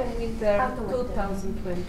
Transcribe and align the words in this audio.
Autumn-winter 0.00 0.58
2020. 0.58 1.82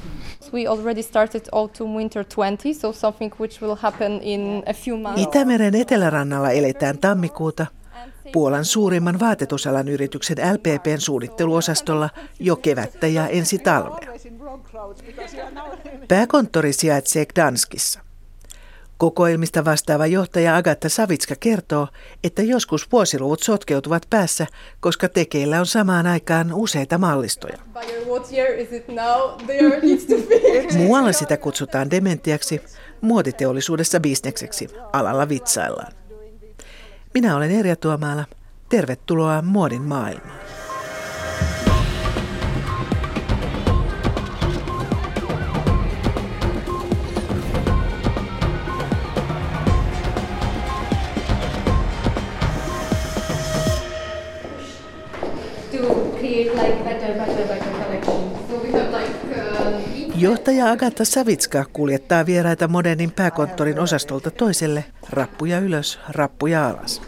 We 0.53 0.67
already 0.67 1.01
started 1.03 1.41
autumn-winter 1.51 2.25
20, 2.35 2.73
so 2.73 2.93
something 2.93 3.33
which 3.39 3.61
will 3.61 3.75
happen 3.75 4.21
in 4.21 4.63
a 4.67 4.73
few 4.73 4.97
months. 4.97 5.21
Itämeren 5.21 5.75
etelärannalla 5.75 6.51
eletään 6.51 6.97
tammikuuta. 6.97 7.65
Puolan 8.33 8.65
suurimman 8.65 9.19
vaatetusalan 9.19 9.87
yrityksen 9.87 10.37
LPPn 10.53 10.99
suunnitteluosastolla 10.99 12.09
jo 12.39 12.55
kevättä 12.55 13.07
ja 13.07 13.27
ensi 13.27 13.59
talvea. 13.59 14.13
Pääkonttori 16.07 16.73
sijaitsee 16.73 17.25
Gdanskissa. 17.25 17.99
Kokoelmista 19.01 19.65
vastaava 19.65 20.07
johtaja 20.07 20.55
Agatta 20.55 20.89
Savitska 20.89 21.35
kertoo, 21.39 21.87
että 22.23 22.41
joskus 22.41 22.91
vuosiluvut 22.91 23.43
sotkeutuvat 23.43 24.05
päässä, 24.09 24.47
koska 24.79 25.09
tekeillä 25.09 25.59
on 25.59 25.65
samaan 25.65 26.07
aikaan 26.07 26.53
useita 26.53 26.97
mallistoja. 26.97 27.57
Muualla 30.77 31.11
sitä 31.11 31.37
kutsutaan 31.37 31.91
dementiaksi, 31.91 32.61
muotiteollisuudessa 33.01 33.99
bisnekseksi, 33.99 34.67
alalla 34.93 35.29
vitsaillaan. 35.29 35.93
Minä 37.13 37.35
olen 37.35 37.51
Erja 37.51 37.75
Tuomaala. 37.75 38.25
Tervetuloa 38.69 39.41
muodin 39.41 39.81
maailmaan. 39.81 40.40
Johtaja 60.21 60.71
Agatha 60.71 61.05
Savitska 61.05 61.65
kuljettaa 61.73 62.25
vieraita 62.25 62.67
modernin 62.67 63.11
pääkonttorin 63.11 63.79
osastolta 63.79 64.31
toiselle, 64.31 64.85
rappuja 65.09 65.59
ylös, 65.59 65.99
rappuja 66.09 66.67
alas. 66.67 67.01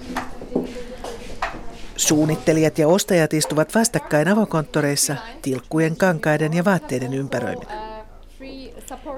Suunnittelijat 1.96 2.78
ja 2.78 2.88
ostajat 2.88 3.34
istuvat 3.34 3.76
vastakkain 3.76 4.28
avokonttoreissa 4.28 5.16
tilkkujen, 5.42 5.96
kankaiden 5.96 6.54
ja 6.54 6.66
vaatteiden 6.66 7.14
ympäröiminä. 7.14 7.72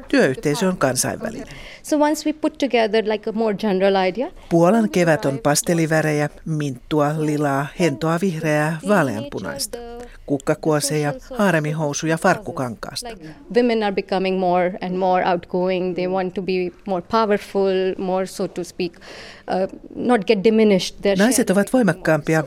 Työyhteisö 0.08 0.68
on 0.68 0.78
kansainvälinen. 0.78 1.48
So 1.84 1.98
once 1.98 2.30
we 2.30 2.34
put 2.34 2.58
together 2.58 3.06
like 3.06 3.30
a 3.30 3.34
more 3.34 3.56
general 3.56 3.96
idea, 4.08 4.28
Puolan 4.50 4.90
kevät 4.90 5.26
on 5.26 5.40
pastelivärejä, 5.40 6.30
minttua, 6.46 7.12
lilaa, 7.18 7.68
hentoa 7.80 8.20
vihreää, 8.22 8.80
vaaleanpunaista 8.88 9.95
kukkakuoseja, 10.26 11.14
haaremihousuja 11.38 12.18
farkkukankaasta. 12.18 13.10
Women 13.56 13.84
are 13.84 13.96
becoming 13.96 14.40
more 14.40 14.72
and 14.82 14.96
more 14.98 15.26
outgoing. 15.26 15.96
They 15.96 16.08
want 16.08 16.34
to 16.34 16.42
be 16.42 16.72
more 16.88 17.02
powerful, 17.12 17.96
more 17.98 18.26
so 18.26 18.48
to 18.48 18.64
speak, 18.64 18.94
uh, 18.96 19.80
not 19.96 20.26
get 20.26 20.44
diminished. 20.44 20.96
Naiset 21.18 21.50
ovat 21.50 21.74
voimakkaampia. 21.74 22.44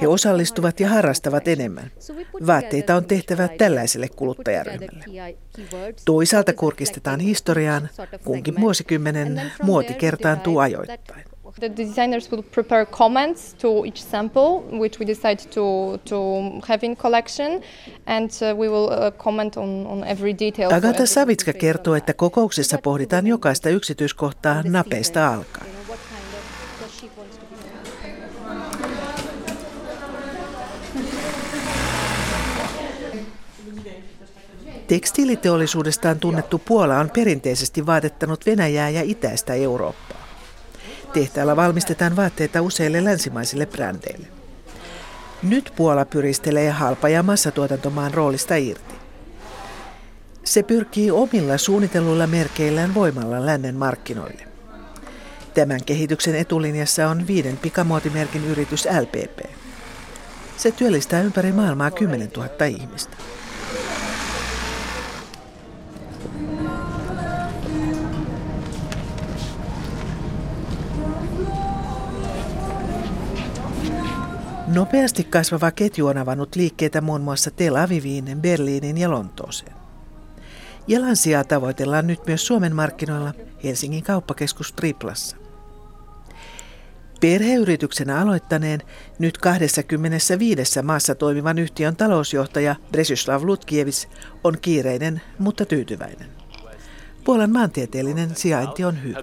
He 0.00 0.08
osallistuvat 0.08 0.80
ja 0.80 0.88
harrastavat 0.88 1.48
enemmän. 1.48 1.90
Vaatteita 2.46 2.96
on 2.96 3.04
tehtävä 3.04 3.48
tällaiselle 3.48 4.08
kuluttajaryhmälle. 4.08 5.36
Toisaalta 6.04 6.52
kurkistetaan 6.52 7.20
historiaan, 7.20 7.88
kunkin 8.24 8.60
vuosikymmenen 8.60 9.42
muoti 9.62 9.94
kertaantuu 9.94 10.58
ajoittain. 10.58 11.31
The 11.60 11.68
designers 11.76 12.30
will 12.30 12.42
prepare 12.42 12.86
comments 12.86 13.54
to 13.54 13.84
each 13.84 14.02
sample, 14.02 14.62
which 14.72 14.98
we 14.98 15.06
decide 15.06 15.36
to, 15.36 15.98
to 16.04 16.16
have 16.68 16.86
in 16.86 16.96
collection, 16.96 17.62
and 18.06 18.30
uh, 18.42 18.56
we 18.56 18.68
will 18.68 18.88
uh, 18.90 19.10
comment 19.10 19.56
on, 19.56 19.86
on 19.86 20.04
every 20.04 20.32
detail. 20.38 20.72
Agatha 20.72 21.06
Savitska 21.06 21.52
kertoo, 21.52 21.94
että 21.94 22.14
kokouksessa 22.14 22.78
pohditaan 22.82 23.26
jokaista 23.26 23.68
yksityiskohtaa 23.68 24.62
napeista 24.62 25.34
alkaen. 25.34 25.66
Tekstiiliteollisuudestaan 34.86 36.20
tunnettu 36.20 36.58
Puola 36.58 36.98
on 36.98 37.10
perinteisesti 37.10 37.86
vaatettanut 37.86 38.46
Venäjää 38.46 38.90
ja 38.90 39.02
itäistä 39.04 39.54
Eurooppaa. 39.54 40.11
Tehtaalla 41.12 41.56
valmistetaan 41.56 42.16
vaatteita 42.16 42.62
useille 42.62 43.04
länsimaisille 43.04 43.66
brändeille. 43.66 44.26
Nyt 45.42 45.72
Puola 45.76 46.04
pyristelee 46.04 46.70
halpa- 46.70 47.08
ja 47.08 47.22
massatuotantomaan 47.22 48.14
roolista 48.14 48.56
irti. 48.56 48.94
Se 50.44 50.62
pyrkii 50.62 51.10
omilla 51.10 51.58
suunnitelluilla 51.58 52.26
merkeillään 52.26 52.94
voimalla 52.94 53.46
lännen 53.46 53.74
markkinoille. 53.74 54.48
Tämän 55.54 55.84
kehityksen 55.84 56.34
etulinjassa 56.34 57.08
on 57.08 57.26
viiden 57.26 57.56
pikamuotimerkin 57.56 58.44
yritys 58.44 58.88
LPP. 59.00 59.38
Se 60.56 60.70
työllistää 60.70 61.20
ympäri 61.22 61.52
maailmaa 61.52 61.90
10 61.90 62.30
000 62.36 62.64
ihmistä. 62.64 63.16
Nopeasti 74.74 75.24
kasvava 75.24 75.70
ketju 75.70 76.06
on 76.06 76.18
avannut 76.18 76.56
liikkeitä 76.56 77.00
muun 77.00 77.20
muassa 77.20 77.50
Tel 77.50 77.76
Aviviin, 77.76 78.24
Berliinin 78.40 78.98
ja 78.98 79.10
Lontooseen. 79.10 79.72
Jalansijaa 80.88 81.44
tavoitellaan 81.44 82.06
nyt 82.06 82.26
myös 82.26 82.46
Suomen 82.46 82.76
markkinoilla 82.76 83.32
Helsingin 83.64 84.02
kauppakeskus 84.02 84.72
Triplassa. 84.72 85.36
Perheyrityksenä 87.20 88.20
aloittaneen 88.20 88.80
nyt 89.18 89.38
25 89.38 90.82
maassa 90.82 91.14
toimivan 91.14 91.58
yhtiön 91.58 91.96
talousjohtaja 91.96 92.76
Bresislav 92.92 93.42
Lutkievis 93.44 94.08
on 94.44 94.58
kiireinen, 94.62 95.20
mutta 95.38 95.66
tyytyväinen. 95.66 96.28
Puolan 97.24 97.50
maantieteellinen 97.50 98.36
sijainti 98.36 98.84
on 98.84 99.02
hyvä 99.02 99.22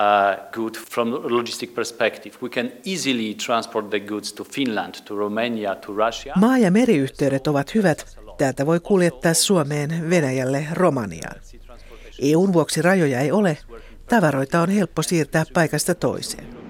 uh, 0.00 0.50
good 0.52 0.74
from 0.90 1.10
logistic 1.12 1.74
perspective. 1.74 2.36
We 2.42 2.48
can 2.48 2.72
easily 2.84 3.34
transport 3.34 3.90
the 3.90 4.00
goods 4.00 4.32
to 4.32 4.44
Finland, 4.44 4.94
to 5.04 5.16
Romania, 5.16 5.74
to 5.74 5.92
Russia. 5.92 6.34
Maa- 6.36 6.58
ja 6.58 6.70
meriyhteydet 6.70 7.46
ovat 7.46 7.74
hyvät. 7.74 8.18
Täältä 8.38 8.66
voi 8.66 8.80
kuljettaa 8.80 9.34
Suomeen, 9.34 10.10
Venäjälle, 10.10 10.66
Romaniaan. 10.72 11.40
EUn 12.22 12.52
vuoksi 12.52 12.82
rajoja 12.82 13.20
ei 13.20 13.32
ole. 13.32 13.58
Tavaroita 14.08 14.60
on 14.60 14.70
helppo 14.70 15.02
siirtää 15.02 15.44
paikasta 15.54 15.94
toiseen. 15.94 16.60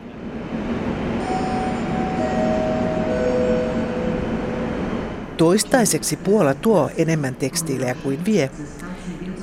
Toistaiseksi 5.36 6.16
Puola 6.16 6.54
tuo 6.54 6.90
enemmän 6.96 7.34
tekstiilejä 7.34 7.94
kuin 7.94 8.24
vie. 8.24 8.50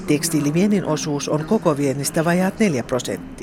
Tekstiiliviennin 0.08 0.86
osuus 0.86 1.30
on 1.30 1.46
koko 1.46 1.78
viennistä 1.78 2.26
vajaat 2.26 2.60
4 2.60 2.84
prosenttia. 2.84 3.37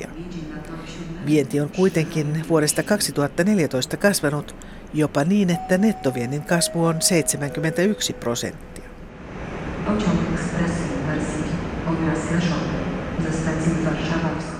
Vienti 1.25 1.59
on 1.59 1.69
kuitenkin 1.69 2.45
vuodesta 2.49 2.83
2014 2.83 3.97
kasvanut 3.97 4.55
jopa 4.93 5.23
niin, 5.23 5.49
että 5.49 5.77
nettoviennin 5.77 6.43
kasvu 6.43 6.85
on 6.85 7.01
71 7.01 8.13
prosenttia. 8.13 8.85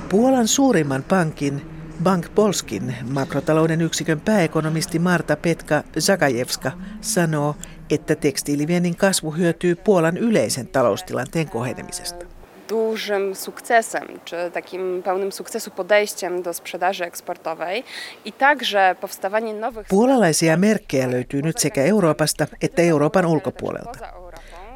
Puolan 0.10 0.48
suurimman 0.48 1.04
pankin 1.04 1.62
Bank 2.04 2.36
Polskin 2.36 2.96
makrotalouden 3.10 3.82
yksikön 3.82 4.22
pääekonomisti 4.22 5.00
Marta 5.00 5.38
Petka 5.38 5.84
Zagajewska 6.00 6.72
sanoo, 7.02 7.56
että 7.90 8.16
tekstiiliviennin 8.16 8.96
kasvu 8.96 9.32
hyötyy 9.32 9.76
Puolan 9.76 10.18
yleisen 10.18 10.68
taloustilanteen 10.68 11.50
kohenemisesta 11.50 12.35
dużym 12.68 13.36
sukcesem, 13.36 14.08
czy 14.26 14.36
takim 14.54 15.02
pełnym 15.04 15.32
sukcesu 15.32 15.72
podejściem 15.72 16.42
do 16.42 16.54
sprzedaży 16.54 17.06
eksportowej 17.06 17.84
i 18.26 18.32
także 18.32 18.96
powstawanie 19.02 19.54
nowych... 19.54 19.88
Puolalaisia 19.88 20.58
merkkejä 20.58 21.12
löytyy 21.12 21.42
nyt 21.42 21.60
sekä 21.60 21.84
Euroopasta 21.84 22.48
että 22.62 22.82
Euroopan 22.82 23.26
ulkopuolelta. 23.26 24.00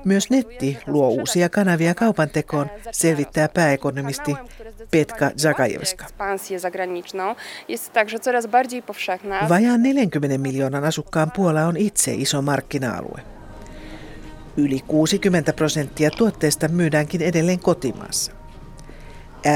Myös 0.06 0.30
netti 0.30 0.78
luo 0.88 1.10
uusia 1.10 1.50
kanavia 1.50 1.96
kaupantekoon, 1.96 2.70
selvittää 2.92 3.50
pääekonomisti 3.50 4.36
Petka 4.92 5.32
Zakajewska. 5.38 6.06
Vajaan 9.50 9.84
40 9.84 10.38
miljoonan 10.38 10.84
asukkaan 10.84 11.32
Puola 11.32 11.66
on 11.66 11.78
itse 11.78 12.14
iso 12.14 12.42
markkina-alue. 12.42 13.39
Yli 14.60 14.80
60 14.88 15.54
prosenttia 15.54 16.12
tuotteista 16.12 16.68
myydäänkin 16.68 17.22
edelleen 17.22 17.60
kotimaassa. 17.60 18.32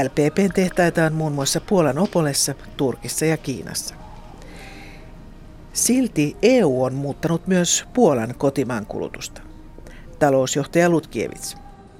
LPPn 0.04 0.52
tehtaita 0.54 1.04
on 1.04 1.12
muun 1.12 1.32
muassa 1.32 1.60
Puolan 1.60 1.98
Opolessa, 1.98 2.54
Turkissa 2.76 3.24
ja 3.24 3.36
Kiinassa. 3.36 3.94
Silti 5.72 6.36
EU 6.42 6.82
on 6.82 6.94
muuttanut 6.94 7.46
myös 7.46 7.84
Puolan 7.94 8.34
kotimaan 8.38 8.86
kulutusta. 8.86 9.42
Talousjohtaja 10.18 10.88
Lutkiewicz. 10.88 11.54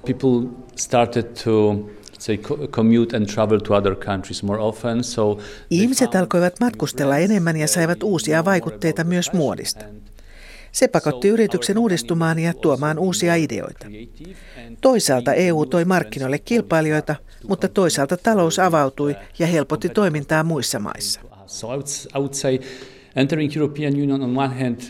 People 0.05 0.49
started 0.75 1.23
to 1.43 1.75
say 2.19 2.37
commute 2.67 3.17
and 3.17 3.25
travel 3.25 3.59
to 3.59 3.73
other 3.73 3.95
countries 3.95 4.43
more 4.43 4.61
often. 4.61 5.03
So 5.03 5.37
Ihmiset 5.69 6.15
alkoivat 6.15 6.59
matkustella 6.59 7.17
enemmän 7.17 7.57
ja 7.57 7.67
saivat 7.67 8.03
uusia 8.03 8.45
vaikutteita 8.45 9.03
myös 9.03 9.33
muodista. 9.33 9.85
Se 10.75 10.87
pakotti 10.87 11.27
yrityksen 11.27 11.77
uudistumaan 11.77 12.39
ja 12.39 12.53
tuomaan 12.53 12.99
uusia 12.99 13.35
ideoita. 13.35 13.87
Toisaalta 14.81 15.33
EU 15.33 15.65
toi 15.65 15.85
markkinoille 15.85 16.39
kilpailijoita, 16.39 17.15
mutta 17.47 17.67
toisaalta 17.67 18.17
talous 18.17 18.59
avautui 18.59 19.15
ja 19.39 19.47
helpotti 19.47 19.89
toimintaa 19.89 20.43
muissa 20.43 20.79
maissa. 20.79 21.21
entering 23.15 23.55
European 23.55 23.93
Union 23.93 24.21
on 24.21 24.37
one 24.37 24.59
hand 24.59 24.81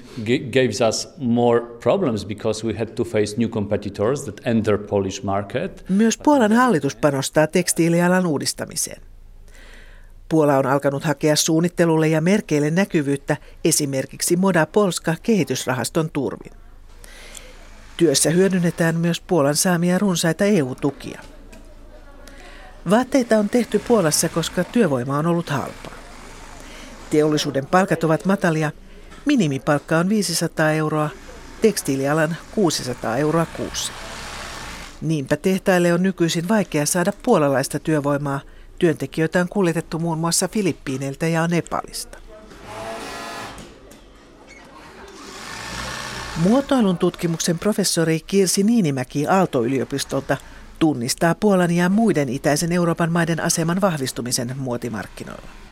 gives 0.51 0.81
us 0.81 1.09
more 1.17 1.61
problems 1.83 2.25
because 2.25 2.67
we 2.67 2.73
had 2.73 2.87
to 2.87 3.03
face 3.03 3.37
new 3.37 3.49
competitors 3.49 4.23
that 4.23 4.41
enter 4.45 4.77
Polish 4.77 5.23
market. 5.23 5.85
Myös 5.89 6.17
Puolan 6.17 6.51
hallitus 6.51 6.95
panostaa 6.95 7.47
tekstiilialan 7.47 8.25
uudistamiseen. 8.25 9.01
Puola 10.29 10.57
on 10.57 10.65
alkanut 10.65 11.03
hakea 11.03 11.35
suunnittelulle 11.35 12.07
ja 12.07 12.21
merkeille 12.21 12.71
näkyvyyttä 12.71 13.37
esimerkiksi 13.63 14.35
Moda 14.35 14.65
Polska 14.65 15.15
kehitysrahaston 15.23 16.09
turvin. 16.11 16.51
Työssä 17.97 18.29
hyödynnetään 18.29 18.95
myös 18.95 19.21
Puolan 19.21 19.55
saamia 19.55 19.99
runsaita 19.99 20.45
EU-tukia. 20.45 21.21
Vaatteita 22.89 23.37
on 23.37 23.49
tehty 23.49 23.79
Puolassa, 23.79 24.29
koska 24.29 24.63
työvoima 24.63 25.17
on 25.17 25.25
ollut 25.25 25.49
halpaa. 25.49 25.93
Teollisuuden 27.09 27.65
palkat 27.65 28.03
ovat 28.03 28.25
matalia. 28.25 28.71
Minimipalkka 29.25 29.97
on 29.97 30.09
500 30.09 30.71
euroa, 30.71 31.09
tekstiilialan 31.61 32.35
600 32.51 33.17
euroa 33.17 33.45
kuussa. 33.45 33.93
Niinpä 35.01 35.37
tehtaille 35.37 35.93
on 35.93 36.03
nykyisin 36.03 36.47
vaikea 36.47 36.85
saada 36.85 37.13
puolalaista 37.23 37.79
työvoimaa– 37.79 38.39
Työntekijöitä 38.79 39.41
on 39.41 39.49
kuljetettu 39.49 39.99
muun 39.99 40.17
muassa 40.17 40.47
Filippiineiltä 40.47 41.27
ja 41.27 41.47
Nepalista. 41.47 42.17
Muotoilun 46.37 46.97
tutkimuksen 46.97 47.59
professori 47.59 48.19
Kirsi 48.27 48.63
Niinimäki 48.63 49.27
Aalto-yliopistolta 49.27 50.37
tunnistaa 50.79 51.35
Puolan 51.35 51.71
ja 51.71 51.89
muiden 51.89 52.29
itäisen 52.29 52.71
Euroopan 52.71 53.11
maiden 53.11 53.39
aseman 53.39 53.81
vahvistumisen 53.81 54.55
muotimarkkinoilla. 54.57 55.64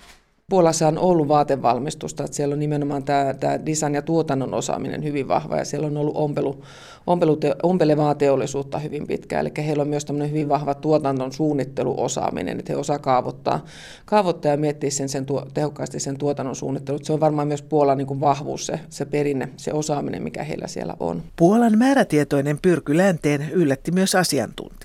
Puolassa 0.49 0.87
on 0.87 0.97
ollut 0.97 1.27
vaatevalmistusta, 1.27 2.23
että 2.23 2.35
siellä 2.35 2.53
on 2.53 2.59
nimenomaan 2.59 3.03
tämä, 3.03 3.33
tämä 3.33 3.65
design- 3.65 3.95
ja 3.95 4.01
tuotannon 4.01 4.53
osaaminen 4.53 5.03
hyvin 5.03 5.27
vahva 5.27 5.57
ja 5.57 5.65
siellä 5.65 5.87
on 5.87 5.97
ollut 5.97 6.17
ompelu, 6.17 6.63
ompelu, 7.07 7.39
ompelevaa 7.63 8.15
teollisuutta 8.15 8.79
hyvin 8.79 9.07
pitkään. 9.07 9.41
Eli 9.41 9.65
heillä 9.65 9.81
on 9.81 9.87
myös 9.87 10.05
tämmöinen 10.05 10.29
hyvin 10.29 10.49
vahva 10.49 10.73
tuotannon 10.73 11.31
suunnitteluosaaminen, 11.33 12.59
että 12.59 12.73
he 12.73 12.77
osaa 12.77 12.99
kaavoittaa, 12.99 13.65
kaavoittaa 14.05 14.51
ja 14.51 14.57
miettiä 14.57 14.89
sen, 14.89 15.09
sen 15.09 15.25
tuo, 15.25 15.47
tehokkaasti 15.53 15.99
sen 15.99 16.17
tuotannon 16.17 16.55
suunnittelu. 16.55 16.99
Se 17.01 17.13
on 17.13 17.19
varmaan 17.19 17.47
myös 17.47 17.61
Puolan 17.61 17.97
niin 17.97 18.07
kuin 18.07 18.21
vahvuus, 18.21 18.65
se, 18.65 18.79
se 18.89 19.05
perinne, 19.05 19.49
se 19.57 19.73
osaaminen, 19.73 20.23
mikä 20.23 20.43
heillä 20.43 20.67
siellä 20.67 20.95
on. 20.99 21.23
Puolan 21.35 21.77
määrätietoinen 21.77 22.59
pyrky 22.61 22.97
länteen 22.97 23.49
yllätti 23.51 23.91
myös 23.91 24.15
asiantuntijan. 24.15 24.82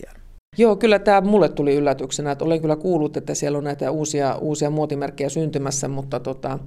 Joo, 0.58 0.76
kyllä 0.76 0.98
tämä 0.98 1.20
mulle 1.20 1.48
tuli 1.48 1.74
yllätyksenä, 1.74 2.30
että 2.30 2.44
olen 2.44 2.60
kyllä 2.60 2.76
kuullut, 2.76 3.16
että 3.16 3.34
siellä 3.34 3.58
on 3.58 3.64
näitä 3.64 3.90
uusia, 3.90 4.36
uusia 4.36 4.70
muotimerkkejä 4.70 5.28
syntymässä, 5.28 5.88
mutta 5.88 6.20
tota, 6.20 6.58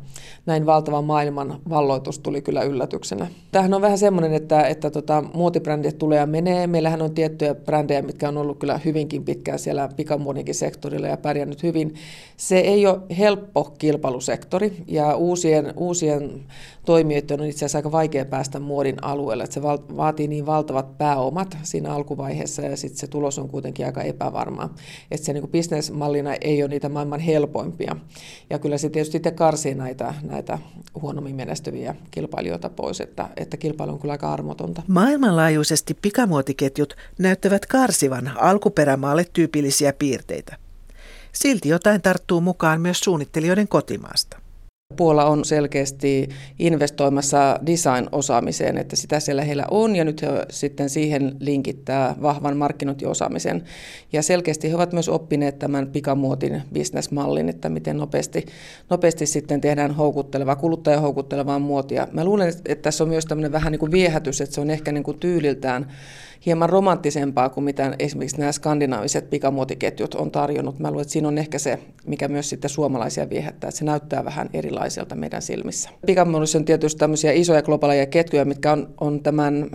näin 0.46 0.66
valtava 0.66 1.02
maailman 1.02 1.60
valloitus 1.70 2.20
tuli 2.20 2.42
kyllä 2.42 2.64
yllätyksenä. 2.64 3.28
Tämähän 3.52 3.74
on 3.74 3.82
vähän 3.82 3.98
semmoinen, 3.98 4.34
että, 4.34 4.68
että 4.68 4.90
tota, 4.90 5.24
muotibrändit 5.34 5.98
tulee 5.98 6.20
ja 6.20 6.26
menee. 6.26 6.68
Meillähän 6.68 7.02
on 7.02 7.14
tiettyjä 7.14 7.56
brändejä, 7.56 8.02
mitkä 8.02 8.28
on 8.30 8.38
ollut 8.38 8.60
kyllä 8.60 8.80
hyvinkin 8.86 9.26
pitkään 9.26 9.60
siellä 9.60 9.90
pikamuodinkin 9.96 10.56
sektorilla 10.56 11.08
ja 11.08 11.18
pärjännyt 11.18 11.64
hyvin. 11.64 11.94
Se 12.38 12.60
ei 12.60 12.88
ole 12.88 13.00
helppo 13.18 13.64
kilpailusektori 13.78 14.84
ja 14.88 15.16
uusien, 15.16 15.74
uusien 15.78 16.42
toimijoiden 16.86 17.42
on 17.42 17.48
itse 17.48 17.58
asiassa 17.58 17.78
aika 17.78 17.92
vaikea 17.92 18.26
päästä 18.26 18.60
muodin 18.60 19.04
alueelle. 19.04 19.44
Että 19.44 19.54
se 19.54 19.62
vaatii 19.98 20.28
niin 20.28 20.46
valtavat 20.46 20.98
pääomat 20.98 21.58
siinä 21.64 21.94
alkuvaiheessa 21.94 22.62
ja 22.62 22.78
sitten 22.78 23.00
se 23.00 23.08
tulos 23.08 23.40
on 23.40 23.50
kuitenkin 23.50 23.81
aika 23.84 24.02
epävarmaa. 24.02 24.76
Että 25.12 25.26
se 25.26 25.34
niin 25.34 25.42
kuin 25.42 25.52
bisnesmallina 25.52 26.34
ei 26.42 26.64
ole 26.64 26.70
niitä 26.70 26.90
maailman 26.90 27.20
helpoimpia. 27.20 27.96
Ja 28.50 28.60
kyllä 28.60 28.78
se 28.78 28.90
tietysti 28.90 29.12
sitten 29.12 29.36
karsii 29.36 29.76
näitä, 29.76 30.14
näitä 30.22 30.60
huonommin 31.02 31.36
menestyviä 31.36 31.96
kilpailijoita 32.12 32.70
pois, 32.70 33.02
että, 33.02 33.30
että 33.38 33.58
kilpailu 33.58 33.92
on 33.92 34.00
kyllä 34.00 34.12
aika 34.12 34.34
armotonta. 34.34 34.82
Maailmanlaajuisesti 34.88 35.94
pikamuotiketjut 36.02 36.96
näyttävät 37.20 37.66
karsivan 37.66 38.32
alkuperämaalle 38.36 39.26
tyypillisiä 39.34 39.94
piirteitä. 39.94 40.58
Silti 41.32 41.70
jotain 41.70 42.02
tarttuu 42.02 42.42
mukaan 42.42 42.82
myös 42.82 43.00
suunnittelijoiden 43.00 43.68
kotimaasta. 43.68 44.41
Puola 44.96 45.26
on 45.26 45.46
selkeästi 45.46 46.30
investoimassa 46.60 47.60
design-osaamiseen, 47.66 48.78
että 48.78 48.96
sitä 48.96 49.20
siellä 49.20 49.44
heillä 49.44 49.66
on 49.72 49.96
ja 49.96 50.06
nyt 50.06 50.22
he 50.22 50.28
sitten 50.50 50.90
siihen 50.90 51.36
linkittää 51.40 52.16
vahvan 52.22 52.58
markkinointiosaamisen. 52.58 53.64
Ja 54.14 54.24
selkeästi 54.24 54.70
he 54.70 54.76
ovat 54.76 54.94
myös 54.94 55.10
oppineet 55.10 55.60
tämän 55.60 55.88
pikamuotin 55.88 56.62
bisnesmallin, 56.74 57.50
että 57.50 57.70
miten 57.70 57.98
nopeasti, 57.98 58.46
nopeasti 58.90 59.26
sitten 59.26 59.62
tehdään 59.62 59.96
houkuttelevaa, 59.96 60.56
kuluttaja 60.56 61.02
houkuttelevaa 61.02 61.60
muotia. 61.60 62.08
Mä 62.12 62.26
luulen, 62.26 62.50
että 62.50 62.82
tässä 62.82 63.04
on 63.04 63.10
myös 63.10 63.26
tämmöinen 63.26 63.52
vähän 63.52 63.72
niin 63.72 63.80
kuin 63.80 63.92
viehätys, 63.92 64.42
että 64.42 64.56
se 64.56 64.62
on 64.62 64.70
ehkä 64.70 64.92
niin 64.92 65.04
kuin 65.04 65.20
tyyliltään 65.20 65.88
hieman 66.46 66.70
romanttisempaa 66.70 67.50
kuin 67.50 67.64
mitä 67.64 67.96
esimerkiksi 68.00 68.38
nämä 68.38 68.52
skandinaaviset 68.52 69.30
pikamuotiketjut 69.30 70.16
on 70.16 70.32
tarjonnut. 70.32 70.80
Mä 70.80 70.92
luulen, 70.92 71.02
että 71.02 71.12
siinä 71.12 71.28
on 71.28 71.38
ehkä 71.38 71.60
se, 71.60 71.80
mikä 72.06 72.28
myös 72.28 72.50
sitten 72.50 72.70
suomalaisia 72.70 73.30
viehättää, 73.30 73.68
että 73.68 73.80
se 73.80 73.86
näyttää 73.86 74.26
vähän 74.26 74.50
erilaiselta 74.82 75.16
meidän 75.16 75.42
silmissä. 75.42 75.90
Pikamuodissa 76.06 76.58
on 76.58 76.66
tietysti 76.66 77.00
tämmöisiä 77.00 77.32
isoja 77.32 77.62
globaaleja 77.62 78.06
ketjuja, 78.06 78.46
mitkä 78.46 78.72
on, 78.72 78.94
on 79.02 79.24
tämän, 79.24 79.70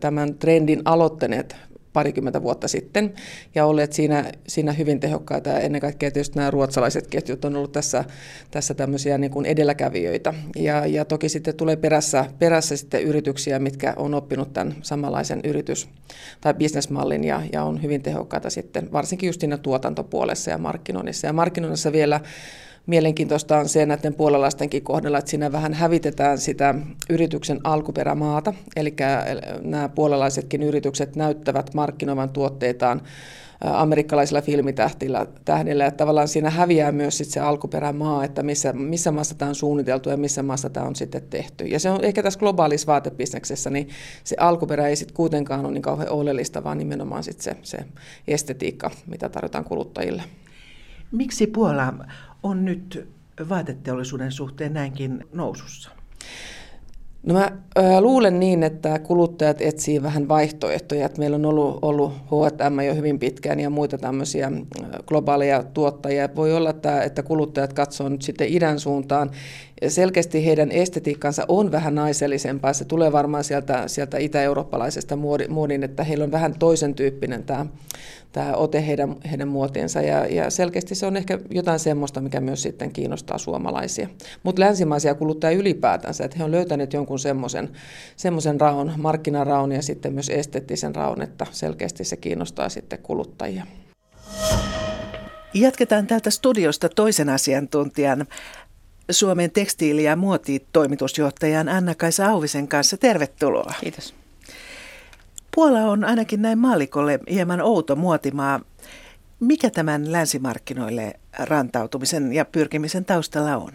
tämän 0.00 0.34
trendin 0.34 0.82
aloittaneet 0.84 1.56
parikymmentä 1.92 2.42
vuotta 2.42 2.68
sitten 2.68 3.12
ja 3.54 3.66
olleet 3.66 3.92
siinä, 3.92 4.32
siinä 4.48 4.72
hyvin 4.72 5.00
tehokkaita. 5.00 5.50
Ja 5.50 5.58
ennen 5.58 5.80
kaikkea 5.80 6.10
tietysti 6.10 6.36
nämä 6.38 6.50
ruotsalaiset 6.50 7.06
ketjut 7.06 7.44
on 7.44 7.56
ollut 7.56 7.72
tässä, 7.72 8.04
tässä 8.50 8.74
tämmöisiä 8.74 9.18
niin 9.18 9.30
kuin 9.30 9.46
edelläkävijöitä. 9.46 10.34
Ja, 10.56 10.86
ja 10.86 11.04
toki 11.04 11.28
sitten 11.28 11.54
tulee 11.54 11.76
perässä, 11.76 12.24
perässä 12.38 12.76
sitten 12.76 13.02
yrityksiä, 13.02 13.58
mitkä 13.58 13.94
on 13.96 14.14
oppinut 14.14 14.52
tämän 14.52 14.74
samanlaisen 14.82 15.40
yritys- 15.44 15.88
tai 16.40 16.54
bisnesmallin 16.54 17.24
ja, 17.24 17.42
ja 17.52 17.64
on 17.64 17.82
hyvin 17.82 18.02
tehokkaita 18.02 18.50
sitten 18.50 18.92
varsinkin 18.92 19.26
just 19.26 19.40
siinä 19.40 19.58
tuotantopuolessa 19.58 20.50
ja 20.50 20.58
markkinoinnissa. 20.58 21.26
Ja 21.26 21.32
markkinoinnissa 21.32 21.92
vielä 21.92 22.20
Mielenkiintoista 22.88 23.58
on 23.58 23.68
se 23.68 23.86
näiden 23.86 24.14
puolalaistenkin 24.14 24.82
kohdalla, 24.82 25.18
että 25.18 25.30
siinä 25.30 25.52
vähän 25.52 25.74
hävitetään 25.74 26.38
sitä 26.38 26.74
yrityksen 27.10 27.60
alkuperämaata. 27.64 28.54
Eli 28.76 28.94
nämä 29.62 29.88
puolalaisetkin 29.88 30.62
yritykset 30.62 31.16
näyttävät 31.16 31.74
markkinoivan 31.74 32.28
tuotteitaan 32.28 33.02
amerikkalaisilla 33.60 34.42
filmitähdillä 34.42 35.26
tähdillä, 35.44 35.86
että 35.86 35.98
tavallaan 35.98 36.28
siinä 36.28 36.50
häviää 36.50 36.92
myös 36.92 37.18
sit 37.18 37.28
se 37.28 37.40
alkuperämaa, 37.40 38.24
että 38.24 38.42
missä, 38.42 38.72
missä 38.72 39.10
maassa 39.10 39.34
tämä 39.34 39.48
on 39.48 39.54
suunniteltu 39.54 40.10
ja 40.10 40.16
missä 40.16 40.42
maassa 40.42 40.70
tämä 40.70 40.86
on 40.86 40.96
sitten 40.96 41.22
tehty. 41.30 41.64
Ja 41.64 41.80
se 41.80 41.90
on 41.90 42.04
ehkä 42.04 42.22
tässä 42.22 42.40
globaalissa 42.40 42.86
vaatebisneksessä, 42.86 43.70
niin 43.70 43.88
se 44.24 44.36
alkuperä 44.40 44.88
ei 44.88 44.96
sitten 44.96 45.16
kuitenkaan 45.16 45.64
ole 45.64 45.72
niin 45.72 45.82
kauhean 45.82 46.10
oleellista, 46.10 46.64
vaan 46.64 46.78
nimenomaan 46.78 47.24
sit 47.24 47.40
se, 47.40 47.56
se 47.62 47.78
estetiikka, 48.28 48.90
mitä 49.06 49.28
tarjotaan 49.28 49.64
kuluttajille. 49.64 50.22
Miksi 51.12 51.46
Puola 51.46 51.94
on 52.42 52.64
nyt 52.64 53.08
vaateteollisuuden 53.48 54.32
suhteen 54.32 54.74
näinkin 54.74 55.24
nousussa? 55.32 55.90
No 57.22 57.34
mä 57.34 57.50
ö, 57.78 58.00
luulen 58.00 58.40
niin, 58.40 58.62
että 58.62 58.98
kuluttajat 58.98 59.60
etsii 59.60 60.02
vähän 60.02 60.28
vaihtoehtoja. 60.28 61.06
Että 61.06 61.18
meillä 61.18 61.34
on 61.34 61.44
ollut, 61.44 61.78
ollut 61.82 62.12
H&M 62.12 62.80
jo 62.86 62.94
hyvin 62.94 63.18
pitkään 63.18 63.60
ja 63.60 63.70
muita 63.70 63.98
tämmöisiä 63.98 64.52
globaaleja 65.06 65.62
tuottajia. 65.62 66.28
Voi 66.36 66.52
olla, 66.52 66.70
että, 66.70 67.02
että 67.02 67.22
kuluttajat 67.22 67.72
katsoo 67.72 68.08
nyt 68.08 68.22
sitten 68.22 68.48
idän 68.48 68.80
suuntaan. 68.80 69.30
Selkeästi 69.88 70.46
heidän 70.46 70.70
estetiikkansa 70.70 71.44
on 71.48 71.72
vähän 71.72 71.94
naisellisempaa. 71.94 72.72
Se 72.72 72.84
tulee 72.84 73.12
varmaan 73.12 73.44
sieltä, 73.44 73.88
sieltä 73.88 74.18
itä-eurooppalaisesta 74.18 75.16
muodin, 75.48 75.82
että 75.82 76.04
heillä 76.04 76.24
on 76.24 76.32
vähän 76.32 76.54
toisen 76.58 76.94
tyyppinen 76.94 77.44
tämä 77.44 77.66
tämä 78.32 78.52
ote 78.52 78.86
heidän, 78.86 79.16
heidän 79.30 79.48
muotiinsa. 79.48 80.02
Ja, 80.02 80.26
ja 80.26 80.50
selkeästi 80.50 80.94
se 80.94 81.06
on 81.06 81.16
ehkä 81.16 81.38
jotain 81.50 81.78
semmoista, 81.78 82.20
mikä 82.20 82.40
myös 82.40 82.62
sitten 82.62 82.92
kiinnostaa 82.92 83.38
suomalaisia. 83.38 84.08
Mutta 84.42 84.60
länsimaisia 84.60 85.14
kuluttaa 85.14 85.50
ylipäätänsä, 85.50 86.24
että 86.24 86.38
he 86.38 86.44
on 86.44 86.50
löytäneet 86.50 86.92
jonkun 86.92 87.18
semmoisen, 87.18 87.68
semmoisen 88.16 88.60
raon, 88.60 88.92
markkinaraon 88.96 89.72
ja 89.72 89.82
sitten 89.82 90.12
myös 90.12 90.28
esteettisen 90.28 90.94
raon, 90.94 91.22
että 91.22 91.46
selkeästi 91.50 92.04
se 92.04 92.16
kiinnostaa 92.16 92.68
sitten 92.68 92.98
kuluttajia. 93.02 93.66
Jatketaan 95.54 96.06
täältä 96.06 96.30
studiosta 96.30 96.88
toisen 96.88 97.28
asiantuntijan 97.28 98.26
Suomen 99.10 99.50
tekstiili- 99.50 100.04
ja 100.04 100.16
muotitoimitusjohtajan 100.16 101.68
Anna-Kaisa 101.68 102.26
Auvisen 102.26 102.68
kanssa. 102.68 102.96
Tervetuloa. 102.96 103.72
Kiitos. 103.80 104.14
Puola 105.54 105.78
on 105.78 106.04
ainakin 106.04 106.42
näin 106.42 106.58
mallikolle 106.58 107.18
hieman 107.30 107.60
outo 107.60 107.96
muotimaa. 107.96 108.60
Mikä 109.40 109.70
tämän 109.70 110.12
länsimarkkinoille 110.12 111.14
rantautumisen 111.38 112.32
ja 112.32 112.44
pyrkimisen 112.44 113.04
taustalla 113.04 113.56
on? 113.56 113.72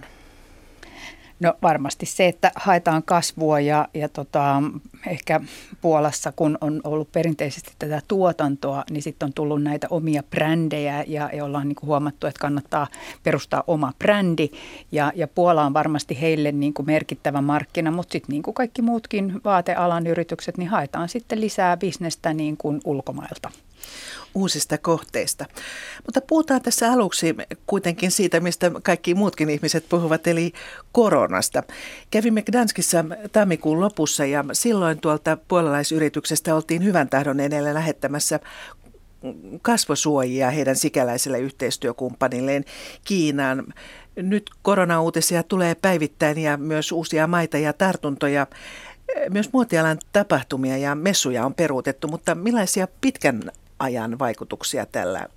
No 1.44 1.54
varmasti 1.62 2.06
se, 2.06 2.28
että 2.28 2.52
haetaan 2.56 3.04
kasvua 3.04 3.60
ja, 3.60 3.88
ja 3.94 4.10
tota, 4.10 4.64
ehkä 5.08 5.42
Puolassa, 5.82 6.32
kun 6.36 6.58
on 6.62 6.82
ollut 6.84 7.12
perinteisesti 7.12 7.72
tätä 7.80 8.02
tuotantoa, 8.08 8.84
niin 8.90 9.02
sitten 9.02 9.26
on 9.26 9.34
tullut 9.34 9.64
näitä 9.64 9.88
omia 9.90 10.24
brändejä 10.24 11.04
ja, 11.08 11.30
ja 11.34 11.46
ollaan 11.46 11.68
niin 11.68 11.76
kuin 11.76 11.88
huomattu, 11.88 12.28
että 12.28 12.40
kannattaa 12.40 12.88
perustaa 13.24 13.64
oma 13.68 13.94
brändi. 14.00 14.50
Ja, 14.92 15.12
ja 15.16 15.28
Puola 15.28 15.66
on 15.66 15.74
varmasti 15.74 16.22
heille 16.22 16.52
niin 16.52 16.74
kuin 16.74 16.86
merkittävä 16.86 17.42
markkina, 17.42 17.92
mutta 17.92 18.12
sitten 18.12 18.34
niin 18.34 18.44
kuin 18.44 18.54
kaikki 18.56 18.82
muutkin 18.82 19.42
vaatealan 19.46 20.08
yritykset, 20.08 20.58
niin 20.58 20.70
haetaan 20.70 21.10
sitten 21.10 21.42
lisää 21.42 21.78
bisnestä 21.78 22.34
niin 22.34 22.58
kuin 22.58 22.82
ulkomailta 22.86 23.52
uusista 24.36 24.78
kohteista. 24.78 25.46
Mutta 26.06 26.22
puhutaan 26.22 26.62
tässä 26.62 26.92
aluksi 26.92 27.36
kuitenkin 27.68 28.12
siitä, 28.12 28.40
mistä 28.40 28.72
kaikki 28.84 29.16
muutkin 29.16 29.50
ihmiset 29.50 29.86
puhuvat, 29.90 30.28
eli 30.28 30.54
koronasta. 30.92 31.64
Kävimme 32.12 32.42
Gdanskissa 32.42 33.06
tammikuun 33.32 33.80
lopussa 33.80 34.26
ja 34.26 34.46
silloin 34.54 35.00
tuolta 35.00 35.38
puolalaisyrityksestä 35.48 36.56
oltiin 36.56 36.84
hyvän 36.84 37.10
tahdon 37.10 37.40
edellä 37.40 37.74
lähettämässä 37.74 38.40
kasvosuojia 39.62 40.52
heidän 40.52 40.76
sikäläiselle 40.76 41.40
yhteistyökumppanilleen 41.40 42.66
Kiinaan. 43.06 43.74
Nyt 44.16 44.50
koronauutisia 44.62 45.44
tulee 45.44 45.76
päivittäin 45.76 46.38
ja 46.38 46.58
myös 46.58 46.92
uusia 46.92 47.28
maita 47.28 47.58
ja 47.58 47.74
tartuntoja. 47.74 48.48
Myös 49.30 49.54
muotialan 49.54 49.98
tapahtumia 50.12 50.78
ja 50.78 50.96
messuja 50.96 51.46
on 51.46 51.54
peruutettu, 51.54 52.08
mutta 52.08 52.36
millaisia 52.36 52.88
pitkän 53.02 53.42
ajan 53.84 54.20
vaikutuksia 54.20 54.86
tällä 54.86 55.28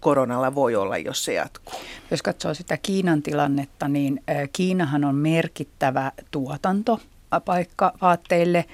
koronalla 0.00 0.54
voi 0.54 0.76
olla, 0.76 0.98
jos 0.98 1.24
se 1.24 1.32
jatkuu. 1.32 1.80
Jos 2.10 2.22
katsoo 2.22 2.54
sitä 2.54 2.76
Kiinan 2.76 3.22
tilannetta, 3.22 3.88
niin 3.88 4.22
Kiinahan 4.52 5.04
on 5.04 5.14
merkittävä 5.14 6.12
tuotantopaikka 6.30 7.92
vaatteille, 8.00 8.64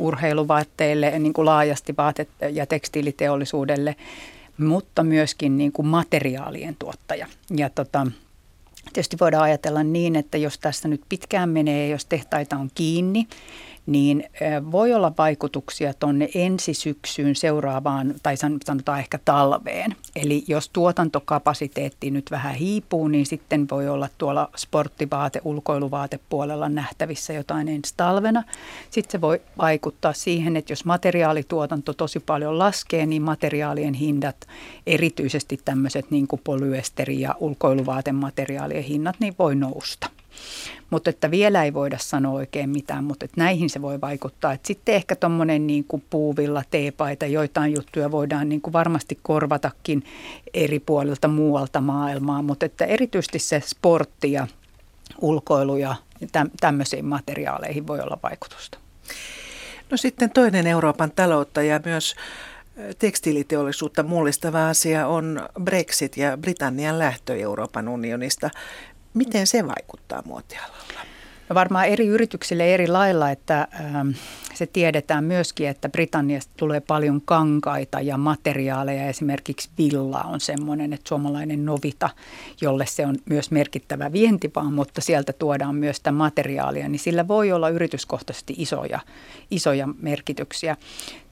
urheiluvaatteille, 0.00 1.18
niin 1.18 1.32
kuin 1.32 1.46
laajasti 1.46 1.94
vaate- 1.96 2.26
ja 2.52 2.66
tekstiiliteollisuudelle, 2.66 3.96
mutta 4.58 5.04
myöskin 5.04 5.58
niin 5.58 5.72
kuin 5.72 5.86
materiaalien 5.86 6.76
tuottaja. 6.78 7.26
Ja 7.56 7.70
tota, 7.70 8.06
tietysti 8.92 9.16
voidaan 9.20 9.44
ajatella 9.44 9.82
niin, 9.82 10.16
että 10.16 10.38
jos 10.38 10.58
tässä 10.58 10.88
nyt 10.88 11.02
pitkään 11.08 11.48
menee, 11.48 11.88
jos 11.88 12.06
tehtaita 12.06 12.56
on 12.56 12.70
kiinni, 12.74 13.26
niin 13.86 14.24
voi 14.72 14.94
olla 14.94 15.12
vaikutuksia 15.18 15.94
tuonne 15.94 16.28
ensisyksyyn 16.34 17.36
seuraavaan, 17.36 18.14
tai 18.22 18.36
sanotaan 18.36 18.98
ehkä 18.98 19.18
talveen. 19.24 19.96
Eli 20.16 20.44
jos 20.48 20.68
tuotantokapasiteetti 20.68 22.10
nyt 22.10 22.30
vähän 22.30 22.54
hiipuu, 22.54 23.08
niin 23.08 23.26
sitten 23.26 23.66
voi 23.70 23.88
olla 23.88 24.08
tuolla 24.18 24.50
sporttivaate, 24.56 25.40
ulkoiluvaatepuolella 25.44 26.68
nähtävissä 26.68 27.32
jotain 27.32 27.68
ensi 27.68 27.94
talvena. 27.96 28.44
Sitten 28.90 29.12
se 29.12 29.20
voi 29.20 29.40
vaikuttaa 29.58 30.12
siihen, 30.12 30.56
että 30.56 30.72
jos 30.72 30.84
materiaalituotanto 30.84 31.92
tosi 31.92 32.20
paljon 32.20 32.58
laskee, 32.58 33.06
niin 33.06 33.22
materiaalien 33.22 33.94
hindat, 33.94 34.36
erityisesti 34.86 35.60
tämmöiset 35.64 36.10
niin 36.10 36.26
kuin 36.26 36.42
polyesteri- 36.44 37.20
ja 37.20 37.34
ulkoiluvaatemateriaalien 37.40 38.84
hinnat, 38.84 39.16
niin 39.20 39.34
voi 39.38 39.54
nousta. 39.54 40.10
Mutta 40.90 41.10
että 41.10 41.30
vielä 41.30 41.64
ei 41.64 41.74
voida 41.74 41.98
sanoa 41.98 42.32
oikein 42.32 42.70
mitään, 42.70 43.04
mutta 43.04 43.24
että 43.24 43.40
näihin 43.40 43.70
se 43.70 43.82
voi 43.82 44.00
vaikuttaa. 44.00 44.52
Että 44.52 44.66
sitten 44.66 44.94
ehkä 44.94 45.16
tuommoinen 45.16 45.66
niin 45.66 45.84
kuin 45.84 46.04
puuvilla, 46.10 46.62
teepaita, 46.70 47.26
joitain 47.26 47.74
juttuja 47.74 48.10
voidaan 48.10 48.48
niin 48.48 48.60
kuin 48.60 48.72
varmasti 48.72 49.18
korvatakin 49.22 50.04
eri 50.54 50.80
puolilta 50.80 51.28
muualta 51.28 51.80
maailmaa, 51.80 52.42
mutta 52.42 52.66
että 52.66 52.84
erityisesti 52.84 53.38
se 53.38 53.62
sportti 53.66 54.32
ja 54.32 54.46
ulkoilu 55.20 55.76
ja 55.76 55.94
tämmöisiin 56.60 57.04
materiaaleihin 57.04 57.86
voi 57.86 58.00
olla 58.00 58.18
vaikutusta. 58.22 58.78
No 59.90 59.96
sitten 59.96 60.30
toinen 60.30 60.66
Euroopan 60.66 61.12
taloutta 61.16 61.62
ja 61.62 61.80
myös 61.84 62.14
tekstiiliteollisuutta 62.98 64.02
mullistava 64.02 64.68
asia 64.68 65.06
on 65.06 65.48
Brexit 65.62 66.16
ja 66.16 66.36
Britannian 66.36 66.98
lähtö 66.98 67.36
Euroopan 67.36 67.88
unionista. 67.88 68.50
Miten 69.14 69.46
se 69.46 69.66
vaikuttaa 69.66 70.22
muotialalla? 70.26 71.00
No 71.48 71.54
varmaan 71.54 71.86
eri 71.86 72.06
yrityksille 72.06 72.74
eri 72.74 72.88
lailla, 72.88 73.30
että 73.30 73.68
ähm, 73.80 74.10
se 74.54 74.66
tiedetään 74.66 75.24
myöskin, 75.24 75.68
että 75.68 75.88
Britanniasta 75.88 76.52
tulee 76.56 76.80
paljon 76.80 77.20
kankaita 77.24 78.00
ja 78.00 78.16
materiaaleja. 78.16 79.06
Esimerkiksi 79.06 79.70
villa 79.78 80.20
on 80.20 80.40
semmoinen, 80.40 80.92
että 80.92 81.08
suomalainen 81.08 81.64
Novita, 81.64 82.10
jolle 82.60 82.86
se 82.86 83.06
on 83.06 83.16
myös 83.30 83.50
merkittävä 83.50 84.12
vientipaa, 84.12 84.70
mutta 84.70 85.00
sieltä 85.00 85.32
tuodaan 85.32 85.74
myös 85.74 85.96
sitä 85.96 86.12
materiaalia, 86.12 86.88
niin 86.88 86.98
sillä 86.98 87.28
voi 87.28 87.52
olla 87.52 87.68
yrityskohtaisesti 87.68 88.54
isoja, 88.58 89.00
isoja 89.50 89.88
merkityksiä. 90.02 90.76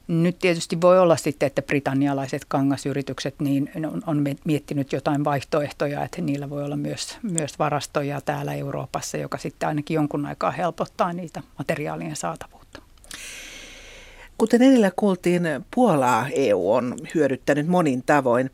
Nyt 0.09 0.39
tietysti 0.39 0.81
voi 0.81 0.99
olla 0.99 1.17
sitten, 1.17 1.47
että 1.47 1.61
britannialaiset 1.61 2.45
kangasyritykset 2.47 3.35
niin 3.39 3.71
on, 3.93 4.01
on 4.07 4.25
miettinyt 4.45 4.93
jotain 4.93 5.23
vaihtoehtoja, 5.23 6.03
että 6.03 6.21
niillä 6.21 6.49
voi 6.49 6.63
olla 6.63 6.75
myös, 6.75 7.17
myös 7.21 7.59
varastoja 7.59 8.21
täällä 8.21 8.53
Euroopassa, 8.53 9.17
joka 9.17 9.37
sitten 9.37 9.69
ainakin 9.69 9.95
jonkun 9.95 10.25
aikaa 10.25 10.51
helpottaa 10.51 11.13
niitä 11.13 11.41
materiaalien 11.57 12.15
saatavuutta. 12.15 12.81
Kuten 14.37 14.61
edellä 14.61 14.91
kuultiin, 14.95 15.43
Puolaa 15.75 16.27
EU 16.31 16.71
on 16.71 16.95
hyödyttänyt 17.15 17.67
monin 17.67 18.03
tavoin. 18.05 18.49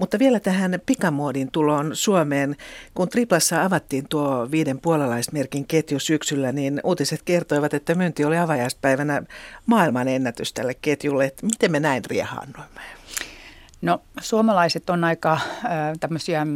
Mutta 0.00 0.18
vielä 0.18 0.40
tähän 0.40 0.80
pikamuodin 0.86 1.50
tuloon 1.50 1.90
Suomeen. 1.96 2.56
Kun 2.94 3.08
Triplassa 3.08 3.62
avattiin 3.62 4.08
tuo 4.08 4.50
viiden 4.50 4.80
puolalaismerkin 4.80 5.66
ketju 5.66 5.98
syksyllä, 5.98 6.52
niin 6.52 6.80
uutiset 6.84 7.22
kertoivat, 7.24 7.74
että 7.74 7.94
myynti 7.94 8.24
oli 8.24 8.38
avajaispäivänä 8.38 9.22
maailman 9.66 10.08
ennätys 10.08 10.52
tälle 10.52 10.74
ketjulle. 10.74 11.24
Että 11.24 11.46
miten 11.46 11.72
me 11.72 11.80
näin 11.80 12.02
riehaannoimme? 12.04 12.80
No 13.82 14.02
suomalaiset 14.20 14.90
on 14.90 15.04
aika 15.04 15.32
äh, 15.32 15.40
tämmöisiä 16.00 16.46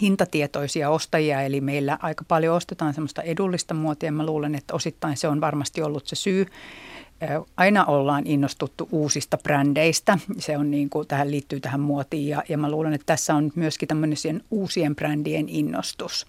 hintatietoisia 0.00 0.90
ostajia, 0.90 1.42
eli 1.42 1.60
meillä 1.60 1.98
aika 2.02 2.24
paljon 2.28 2.56
ostetaan 2.56 2.94
semmoista 2.94 3.22
edullista 3.22 3.74
muotia. 3.74 4.12
Mä 4.12 4.26
luulen, 4.26 4.54
että 4.54 4.74
osittain 4.74 5.16
se 5.16 5.28
on 5.28 5.40
varmasti 5.40 5.82
ollut 5.82 6.06
se 6.06 6.16
syy 6.16 6.46
aina 7.56 7.84
ollaan 7.84 8.26
innostuttu 8.26 8.88
uusista 8.90 9.38
brändeistä. 9.38 10.18
Se 10.38 10.58
on 10.58 10.70
niin 10.70 10.90
kuin, 10.90 11.08
tähän 11.08 11.30
liittyy 11.30 11.60
tähän 11.60 11.80
muotiin 11.80 12.28
ja, 12.28 12.42
ja 12.48 12.58
mä 12.58 12.70
luulen, 12.70 12.92
että 12.92 13.06
tässä 13.06 13.34
on 13.34 13.52
myöskin 13.54 13.88
tämmöinen 13.88 14.42
uusien 14.50 14.96
brändien 14.96 15.48
innostus 15.48 16.26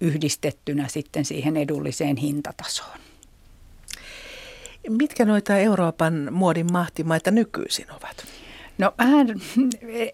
yhdistettynä 0.00 0.88
sitten 0.88 1.24
siihen 1.24 1.56
edulliseen 1.56 2.16
hintatasoon. 2.16 2.98
Mitkä 4.88 5.24
noita 5.24 5.58
Euroopan 5.58 6.28
muodin 6.30 6.72
mahtimaita 6.72 7.30
nykyisin 7.30 7.86
ovat? 7.90 8.24
No 8.78 8.94
vähän 8.98 9.26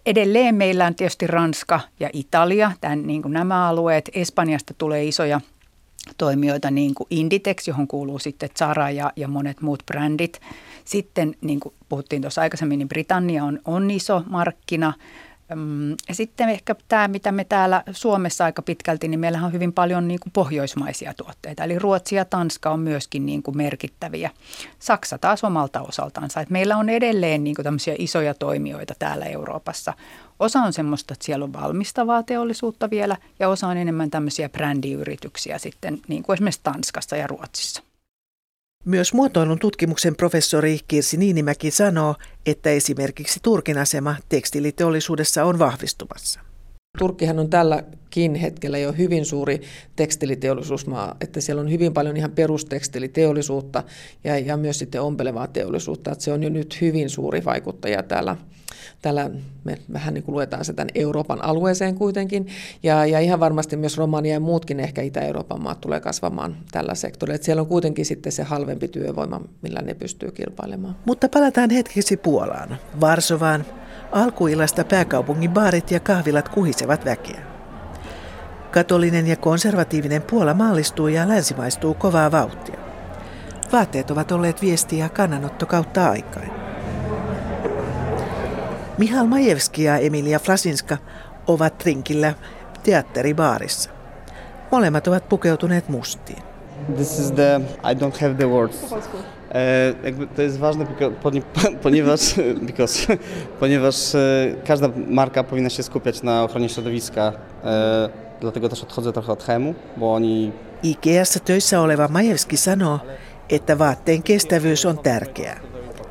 edelleen 0.07 0.55
meillä 0.55 0.87
on 0.87 0.95
tietysti 0.95 1.27
Ranska 1.27 1.81
ja 2.01 2.11
Italia, 2.13 2.73
tämän, 2.81 3.07
niin 3.07 3.23
kuin 3.23 3.33
nämä 3.33 3.69
alueet. 3.69 4.11
Espanjasta 4.15 4.75
tulee 4.75 5.05
isoja 5.05 5.41
toimijoita 6.19 6.71
niin 6.71 6.95
kuin 6.95 7.07
Inditex, 7.11 7.69
johon 7.69 7.89
kuuluu 7.89 8.19
sitten 8.19 8.49
Zara 8.59 8.91
ja, 8.91 9.13
ja 9.17 9.29
monet 9.29 9.61
muut 9.61 9.83
brändit. 9.87 10.41
Sitten 10.85 11.35
niin 11.41 11.61
kuin 11.61 11.75
puhuttiin 11.89 12.23
tuossa 12.23 12.41
aikaisemmin, 12.41 12.79
niin 12.79 12.89
Britannia 12.89 13.45
on, 13.45 13.61
on 13.65 13.91
iso 13.91 14.23
markkina. 14.27 14.93
Sitten 16.13 16.49
ehkä 16.49 16.75
tämä, 16.89 17.09
mitä 17.09 17.33
me 17.33 17.45
täällä 17.45 17.83
Suomessa 17.93 18.45
aika 18.45 18.63
pitkälti, 18.63 19.09
niin 19.09 19.21
meillä 19.21 19.45
on 19.45 19.53
hyvin 19.53 19.73
paljon 19.73 20.09
niin 20.09 20.21
kuin 20.21 20.33
pohjoismaisia 20.33 21.15
tuotteita. 21.15 21.65
Eli 21.65 21.79
Ruotsi 21.79 22.17
ja 22.17 22.25
Tanska 22.25 22.71
on 22.71 22.81
myöskin 22.81 23.27
niin 23.27 23.43
kuin 23.43 23.57
merkittäviä. 23.57 24.31
Saksa 24.79 25.19
taas 25.19 25.45
omalta 25.45 25.81
osaltansa. 25.81 26.41
Et 26.41 26.51
meillä 26.51 26.77
on 26.77 26.89
edelleen 26.89 27.45
niin 27.45 27.55
kuin 27.55 27.65
tämmöisiä 27.65 27.95
isoja 27.99 28.35
toimijoita 28.35 28.95
täällä 28.99 29.25
Euroopassa. 29.25 29.95
Osa 30.39 30.61
on 30.61 30.73
semmoista, 30.73 31.13
että 31.15 31.27
siellä 31.27 31.45
on 31.45 31.53
valmistavaa 31.53 32.23
teollisuutta 32.23 32.91
vielä 32.91 33.17
ja 33.39 33.49
osa 33.49 33.69
on 33.69 33.77
enemmän 33.77 34.11
tämmöisiä 34.11 34.49
brändiyrityksiä 34.49 35.59
sitten, 35.59 36.01
niin 36.09 36.23
kuin 36.23 36.35
esimerkiksi 36.35 36.61
Tanskassa 36.63 37.17
ja 37.17 37.27
Ruotsissa. 37.27 37.88
Myös 38.89 39.13
muotoilun 39.13 39.59
tutkimuksen 39.59 40.17
professori 40.17 40.79
Kirsi 40.89 41.17
Niinimäki 41.17 41.71
sanoo, 41.71 42.15
että 42.47 42.71
esimerkiksi 42.71 43.41
Turkin 43.43 43.79
asema 43.79 44.17
tekstiiliteollisuudessa 44.29 45.45
on 45.45 45.59
vahvistumassa. 45.59 46.41
Turkkihan 46.99 47.39
on 47.39 47.51
tälläkin 47.51 48.35
hetkellä 48.35 48.79
jo 48.79 48.93
hyvin 48.93 49.25
suuri 49.25 49.61
tekstiliteollisuusmaa, 49.97 51.17
että 51.21 51.41
siellä 51.41 51.63
on 51.63 51.71
hyvin 51.71 51.93
paljon 51.93 52.17
ihan 52.17 52.31
perustekstiiliteollisuutta 52.31 53.85
ja, 54.25 54.39
ja 54.39 54.57
myös 54.57 54.79
sitten 54.79 55.03
ompelevaa 55.03 55.47
teollisuutta, 55.47 56.13
että 56.13 56.25
se 56.25 56.33
on 56.33 56.43
jo 56.43 56.51
nyt 56.51 56.81
hyvin 56.81 57.11
suuri 57.11 57.45
vaikuttaja 57.45 58.03
täällä 58.03 58.37
Tällä 59.03 59.31
me 59.65 59.79
vähän 59.93 60.15
niin 60.15 60.25
kuin 60.25 60.33
luetaan 60.33 60.65
se 60.65 60.73
tämän 60.73 60.91
Euroopan 60.95 61.45
alueeseen 61.45 61.95
kuitenkin. 61.95 62.47
Ja, 62.83 63.07
ja 63.07 63.21
ihan 63.21 63.41
varmasti 63.41 63.77
myös 63.77 63.99
Romania 63.99 64.33
ja 64.33 64.41
muutkin 64.41 64.81
ehkä 64.81 65.03
Itä-Euroopan 65.03 65.63
maat 65.63 65.81
tulee 65.81 66.01
kasvamaan 66.01 66.57
tällä 66.73 66.95
sektorilla. 66.95 67.35
Että 67.35 67.45
siellä 67.45 67.61
on 67.61 67.67
kuitenkin 67.67 68.07
sitten 68.07 68.33
se 68.33 68.43
halvempi 68.43 68.89
työvoima, 68.89 69.41
millä 69.63 69.81
ne 69.83 69.95
pystyy 69.95 70.31
kilpailemaan. 70.31 70.97
Mutta 71.05 71.29
palataan 71.29 71.71
hetkeksi 71.71 72.17
Puolaan, 72.17 72.77
Varsovaan. 73.01 73.65
Alkuillasta 74.13 74.85
pääkaupungin 74.85 75.51
baarit 75.51 75.91
ja 75.91 76.01
kahvilat 76.01 76.49
kuhisevat 76.49 77.05
väkeä. 77.05 77.43
Katolinen 78.71 79.27
ja 79.27 79.37
konservatiivinen 79.37 80.23
Puola 80.23 80.55
maallistuu 80.55 81.09
ja 81.09 81.29
länsimaistuu 81.29 81.95
kovaa 81.95 82.33
vauhtia. 82.33 82.79
Vaatteet 83.73 84.11
ovat 84.11 84.33
olleet 84.33 84.63
viestiä 84.63 85.09
kannanotto 85.09 85.67
kautta 85.67 86.11
aikaan. 86.11 86.58
Mihal 88.99 89.27
Majewski 89.27 89.83
ja 89.83 89.99
Emilia 89.99 90.39
Flasinska 90.39 90.97
ovat 91.47 91.83
rinkillä 91.85 92.35
teatteribaarissa. 92.83 93.91
Molemmat 94.71 95.09
ovat 95.09 95.29
pukeutuneet 95.29 95.89
mustiin. 95.89 96.43
This 96.97 97.19
is 97.19 97.31
the 97.31 97.61
I 97.93 97.95
don't 97.95 98.21
have 98.21 98.35
the 98.35 98.49
words. 98.49 98.95
E, 99.51 100.27
to 100.37 100.43
jest 100.43 100.59
ważne, 100.61 100.87
ponieważ, 101.83 102.35
because, 102.61 103.19
ponieważ 103.61 104.15
e, 104.15 104.19
każda 104.67 104.89
marka 105.09 105.45
powinna 105.45 105.71
się 105.71 105.83
skupiać 105.83 106.23
na 106.23 106.43
ochronie 106.45 106.69
środowiska. 106.69 107.33
E, 107.65 108.09
dlatego 108.41 108.69
też 108.69 108.83
odchodzę 108.83 109.13
trochę 109.13 109.33
od 109.33 109.43
chemu, 109.43 109.75
bo 109.97 110.15
oni... 110.15 110.53
Ikeassa 110.83 111.41
töissä 111.41 111.81
oleva 111.81 112.09
Majewski 112.09 112.57
sanoo, 112.57 112.99
että 113.51 113.79
vaatteen 113.79 114.23
kestävyys 114.23 114.87
on 114.87 114.99
tärkeää. 114.99 115.61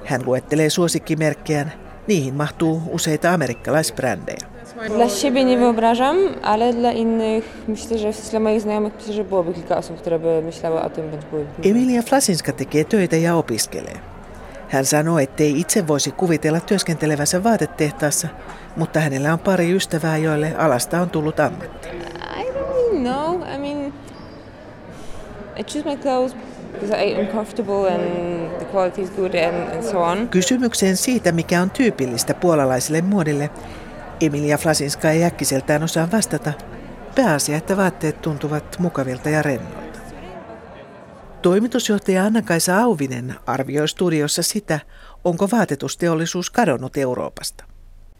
Hän 0.05 0.25
luettelee 0.25 0.69
suosikkimerkkejään 0.69 1.86
Niihin 2.07 2.35
mahtuu 2.35 2.81
useita 2.91 3.33
amerikkalaisbrändejä. 3.33 4.47
Dla 4.95 5.09
siebie 5.09 5.43
nie 5.43 5.57
wyobrażam, 5.57 6.17
ale 6.43 6.73
dla 6.73 6.91
innych 6.91 7.43
myślę, 7.67 7.97
że 7.97 8.11
dla 8.31 8.39
moich 8.39 8.61
znajomych 8.61 8.93
myślę, 8.95 9.13
że 9.13 9.23
byłoby 9.23 9.53
kilka 9.53 9.77
osób, 9.77 9.97
które 9.97 10.19
by 10.19 10.41
myślały 10.45 10.81
o 10.81 10.89
tym, 10.89 11.09
bądź 11.11 11.25
były. 11.25 11.45
Emilia 11.63 12.01
Flasinska 12.01 12.51
tekee 12.51 12.85
töitä 12.85 13.17
ja 13.17 13.35
opiskelee. 13.35 13.97
Hän 14.69 14.85
sanoo, 14.85 15.19
ettei 15.19 15.59
itse 15.59 15.87
voisi 15.87 16.11
kuvitella 16.11 16.59
työskentelevänsä 16.59 17.43
vaatetehtaassa, 17.43 18.27
mutta 18.75 18.99
hänellä 18.99 19.33
on 19.33 19.39
pari 19.39 19.75
ystävää, 19.75 20.17
joille 20.17 20.55
alasta 20.57 21.01
on 21.01 21.09
tullut 21.09 21.39
ammatti. 21.39 21.87
I 22.39 22.43
don't 22.43 22.69
really 22.69 22.99
know. 22.99 23.41
I 23.55 23.57
mean, 23.57 23.93
I 25.57 25.63
choose 25.63 25.89
my 25.89 25.97
clothes 25.97 26.35
Kysymykseen 30.27 30.97
siitä, 30.97 31.31
mikä 31.31 31.61
on 31.61 31.69
tyypillistä 31.71 32.33
puolalaiselle 32.33 33.01
muodille, 33.01 33.49
Emilia 34.21 34.57
Flasinska 34.57 35.09
ei 35.09 35.23
äkkiseltään 35.23 35.83
osaa 35.83 36.11
vastata. 36.11 36.53
Pääasia, 37.15 37.57
että 37.57 37.77
vaatteet 37.77 38.21
tuntuvat 38.21 38.79
mukavilta 38.79 39.29
ja 39.29 39.41
rennoilta. 39.41 39.99
Toimitusjohtaja 41.41 42.23
Anna-Kaisa 42.23 42.79
Auvinen 42.79 43.35
arvioi 43.45 43.87
studiossa 43.87 44.43
sitä, 44.43 44.79
onko 45.23 45.47
vaatetusteollisuus 45.51 46.49
kadonnut 46.49 46.97
Euroopasta. 46.97 47.63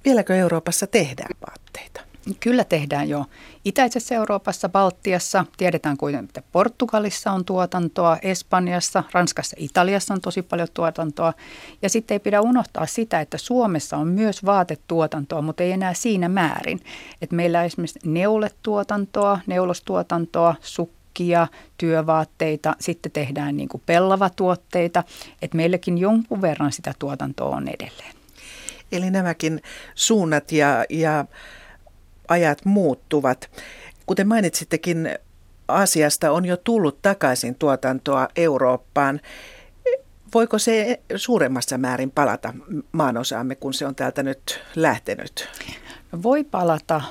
Vieläkö 0.06 0.36
Euroopassa 0.36 0.88
tehdään 0.88 1.36
vaatteita? 1.48 2.07
Kyllä 2.40 2.64
tehdään 2.64 3.10
jo. 3.10 3.26
Itäisessä 3.66 4.16
Euroopassa, 4.16 4.70
Baltiassa, 4.70 5.46
tiedetään 5.58 5.98
kuitenkin, 5.98 6.30
että 6.30 6.44
Portugalissa 6.52 7.32
on 7.32 7.46
tuotantoa, 7.46 8.18
Espanjassa, 8.22 9.04
Ranskassa, 9.12 9.56
Italiassa 9.60 10.14
on 10.14 10.22
tosi 10.22 10.42
paljon 10.42 10.68
tuotantoa. 10.74 11.34
Ja 11.82 11.90
sitten 11.90 12.16
ei 12.16 12.20
pidä 12.20 12.42
unohtaa 12.42 12.86
sitä, 12.86 13.22
että 13.22 13.38
Suomessa 13.38 13.98
on 13.98 14.08
myös 14.08 14.46
vaatetuotantoa, 14.46 15.42
mutta 15.42 15.64
ei 15.64 15.72
enää 15.72 15.94
siinä 15.94 16.30
määrin. 16.30 16.80
Että 17.22 17.36
meillä 17.36 17.60
on 17.60 17.66
esimerkiksi 17.66 18.00
neuletuotantoa, 18.04 19.40
neulostuotantoa, 19.48 20.56
sukkia, 20.62 21.48
työvaatteita, 21.78 22.76
sitten 22.80 23.12
tehdään 23.12 23.58
niin 23.58 23.70
kuin 23.70 23.84
pellavatuotteita, 23.86 25.04
että 25.42 25.58
meilläkin 25.58 25.98
jonkun 25.98 26.42
verran 26.42 26.72
sitä 26.72 26.94
tuotantoa 27.00 27.56
on 27.56 27.68
edelleen. 27.68 28.18
Eli 28.92 29.12
nämäkin 29.12 29.62
suunnat 29.96 30.52
ja, 30.52 30.86
ja 30.90 31.26
ajat 32.28 32.66
muuttuvat. 32.66 33.50
Kuten 34.06 34.28
mainitsittekin, 34.28 35.10
Aasiasta 35.68 36.32
on 36.32 36.46
jo 36.46 36.58
tullut 36.58 37.02
takaisin 37.02 37.56
tuotantoa 37.56 38.28
Eurooppaan. 38.36 39.20
Voiko 40.34 40.60
se 40.60 41.00
suuremmassa 41.16 41.78
määrin 41.78 42.12
palata 42.12 42.54
maanosaamme, 42.92 43.56
kun 43.56 43.74
se 43.74 43.86
on 43.86 43.96
täältä 43.96 44.24
nyt 44.24 44.60
lähtenyt? 44.76 45.50
Voi 46.24 46.44
palata 46.44 47.02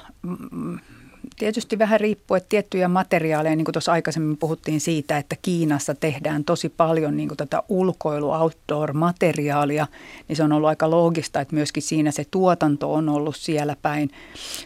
tietysti 1.39 1.79
vähän 1.79 2.01
riippuu, 2.01 2.35
että 2.35 2.49
tiettyjä 2.49 2.89
materiaaleja, 2.89 3.57
niin 3.57 3.65
kuin 3.65 3.73
tuossa 3.73 3.93
aikaisemmin 3.93 4.37
puhuttiin 4.37 4.81
siitä, 4.81 5.19
että 5.19 5.37
Kiinassa 5.43 5.95
tehdään 5.95 6.45
tosi 6.45 6.69
paljon 6.69 7.17
niin 7.17 7.29
kuin 7.29 7.37
tätä 7.37 7.63
ulkoilu 7.69 8.31
outdoor-materiaalia, 8.31 9.87
niin 10.29 10.37
se 10.37 10.43
on 10.43 10.53
ollut 10.53 10.69
aika 10.69 10.91
loogista, 10.91 11.41
että 11.41 11.55
myöskin 11.55 11.83
siinä 11.83 12.11
se 12.11 12.27
tuotanto 12.31 12.93
on 12.93 13.09
ollut 13.09 13.37
siellä 13.37 13.77
päin. 13.83 14.11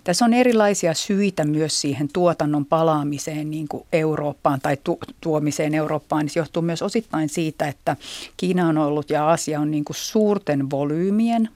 Tässä 0.04 0.24
on 0.24 0.34
erilaisia 0.34 0.94
syitä 0.94 1.44
myös 1.44 1.80
siihen 1.80 2.08
tuotannon 2.12 2.66
palaamiseen 2.66 3.50
niin 3.50 3.68
kuin 3.68 3.84
Eurooppaan 3.92 4.60
tai 4.60 4.76
tu- 4.84 4.98
tuomiseen 5.20 5.74
Eurooppaan, 5.74 6.28
se 6.28 6.40
johtuu 6.40 6.62
myös 6.62 6.82
osittain 6.82 7.28
siitä, 7.28 7.68
että 7.68 7.96
Kiina 8.36 8.68
on 8.68 8.78
ollut 8.78 9.10
ja 9.10 9.30
Asia 9.30 9.60
on 9.60 9.70
niin 9.70 9.84
kuin 9.84 9.96
suurten 9.96 10.70
volyymien 10.70 11.48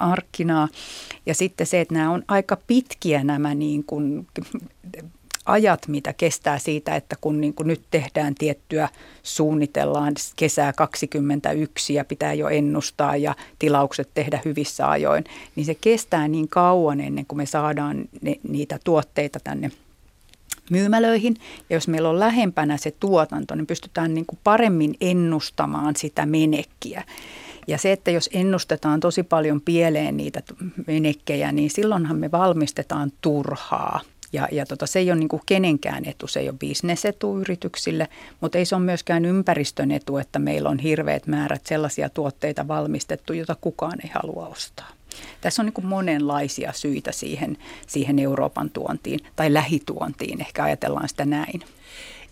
markkinaa 0.00 0.68
ja 1.26 1.34
sitten 1.34 1.66
se, 1.66 1.80
että 1.80 1.94
nämä 1.94 2.10
on 2.10 2.22
aika 2.28 2.56
pitkiä 2.66 3.24
nämä 3.24 3.54
niin 3.54 3.84
kuin 3.84 4.26
ajat, 5.46 5.88
mitä 5.88 6.12
kestää 6.12 6.58
siitä, 6.58 6.96
että 6.96 7.16
kun 7.20 7.40
niin 7.40 7.54
kuin 7.54 7.66
nyt 7.66 7.82
tehdään 7.90 8.34
tiettyä, 8.34 8.88
suunnitellaan 9.22 10.14
kesää 10.36 10.72
2021 10.72 11.94
ja 11.94 12.04
pitää 12.04 12.34
jo 12.34 12.48
ennustaa 12.48 13.16
ja 13.16 13.34
tilaukset 13.58 14.10
tehdä 14.14 14.40
hyvissä 14.44 14.90
ajoin, 14.90 15.24
niin 15.56 15.66
se 15.66 15.74
kestää 15.74 16.28
niin 16.28 16.48
kauan 16.48 17.00
ennen 17.00 17.26
kuin 17.26 17.36
me 17.36 17.46
saadaan 17.46 18.04
ne, 18.22 18.36
niitä 18.48 18.78
tuotteita 18.84 19.40
tänne 19.44 19.70
myymälöihin. 20.70 21.36
Ja 21.70 21.76
jos 21.76 21.88
meillä 21.88 22.08
on 22.08 22.20
lähempänä 22.20 22.76
se 22.76 22.90
tuotanto, 22.90 23.54
niin 23.54 23.66
pystytään 23.66 24.14
niin 24.14 24.26
kuin 24.26 24.38
paremmin 24.44 24.94
ennustamaan 25.00 25.96
sitä 25.96 26.26
menekkiä. 26.26 27.04
Ja 27.66 27.78
se, 27.78 27.92
että 27.92 28.10
jos 28.10 28.30
ennustetaan 28.32 29.00
tosi 29.00 29.22
paljon 29.22 29.60
pieleen 29.60 30.16
niitä 30.16 30.42
menekkejä, 30.86 31.52
niin 31.52 31.70
silloinhan 31.70 32.16
me 32.16 32.30
valmistetaan 32.30 33.12
turhaa. 33.20 34.00
Ja, 34.32 34.48
ja 34.52 34.66
tota, 34.66 34.86
se 34.86 34.98
ei 34.98 35.10
ole 35.10 35.18
niin 35.18 35.28
kenenkään 35.46 36.04
etu, 36.04 36.26
se 36.26 36.40
ei 36.40 36.48
ole 36.48 36.58
bisnesetu 36.58 37.40
yrityksille, 37.40 38.08
mutta 38.40 38.58
ei 38.58 38.64
se 38.64 38.76
ole 38.76 38.84
myöskään 38.84 39.24
ympäristön 39.24 39.90
etu, 39.90 40.16
että 40.16 40.38
meillä 40.38 40.68
on 40.68 40.78
hirveät 40.78 41.26
määrät 41.26 41.66
sellaisia 41.66 42.08
tuotteita 42.08 42.68
valmistettu, 42.68 43.32
joita 43.32 43.56
kukaan 43.60 43.98
ei 44.04 44.10
halua 44.14 44.46
ostaa. 44.46 44.88
Tässä 45.40 45.62
on 45.62 45.66
niin 45.66 45.86
monenlaisia 45.86 46.72
syitä 46.72 47.12
siihen, 47.12 47.56
siihen 47.86 48.18
Euroopan 48.18 48.70
tuontiin 48.70 49.20
tai 49.36 49.52
lähituontiin, 49.52 50.40
ehkä 50.40 50.64
ajatellaan 50.64 51.08
sitä 51.08 51.24
näin. 51.24 51.60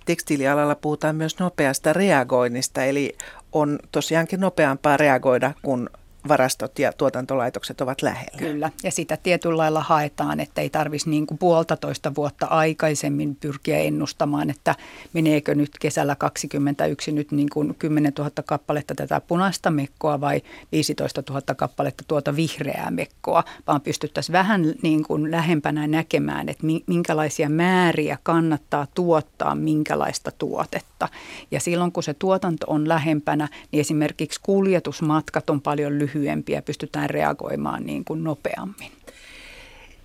Tekstiilialalla 0.05 0.75
puhutaan 0.75 1.17
myös 1.17 1.39
nopeasta 1.39 1.93
reagoinnista, 1.93 2.85
eli 2.85 3.17
on 3.53 3.79
tosiaankin 3.93 4.41
nopeampaa 4.41 4.97
reagoida, 4.97 5.53
kun 5.63 5.91
varastot 6.29 6.79
ja 6.79 6.93
tuotantolaitokset 6.93 7.81
ovat 7.81 8.03
lähellä. 8.03 8.39
Kyllä, 8.39 8.71
ja 8.83 8.91
sitä 8.91 9.17
tietyllä 9.17 9.57
lailla 9.57 9.81
haetaan, 9.81 10.41
että 10.41 10.61
ei 10.61 10.71
tarvitsisi 10.71 11.11
niin 11.11 11.27
kuin 11.27 11.39
puolitoista 11.39 12.15
vuotta 12.15 12.47
aikaisemmin 12.47 13.37
pyrkiä 13.37 13.79
ennustamaan, 13.79 14.51
että 14.51 14.75
meneekö 15.13 15.55
nyt 15.55 15.71
kesällä 15.81 16.17
21 16.17 17.13
nyt 17.13 17.33
niin 17.33 17.49
kuin 17.53 17.75
10 17.79 18.13
000 18.19 18.31
kappaletta 18.47 18.95
tätä 18.95 19.21
punaista 19.21 19.71
mekkoa 19.71 20.21
vai 20.21 20.43
15 20.73 21.23
000 21.29 21.43
kappaletta 21.57 22.05
tuota 22.09 22.37
vihreää 22.37 22.91
mekkoa, 22.91 23.45
vaan 23.67 23.81
pystyttäisiin 23.81 24.33
vähän 24.33 24.75
niin 24.83 25.03
kuin 25.03 25.31
lähempänä 25.31 25.87
näkemään, 25.87 26.49
että 26.49 26.67
minkälaisia 26.87 27.49
määriä 27.49 28.19
kannattaa 28.23 28.87
tuottaa 28.95 29.55
minkälaista 29.55 30.31
tuotetta. 30.31 31.09
Ja 31.51 31.61
silloin 31.61 31.93
kun 31.93 32.03
se 32.03 32.15
tuotanto 32.15 32.67
on 32.69 32.89
lähempänä, 32.89 33.49
niin 33.73 33.81
esimerkiksi 33.81 34.41
kuljetusmatkat 34.43 35.51
on 35.51 35.61
paljon 35.61 35.99
lyhyempiä 35.99 36.12
lyhyempiä, 36.15 36.63
pystytään 36.63 37.11
reagoimaan 37.11 37.87
niin 37.87 38.05
kuin 38.05 38.25
nopeammin. 38.25 38.93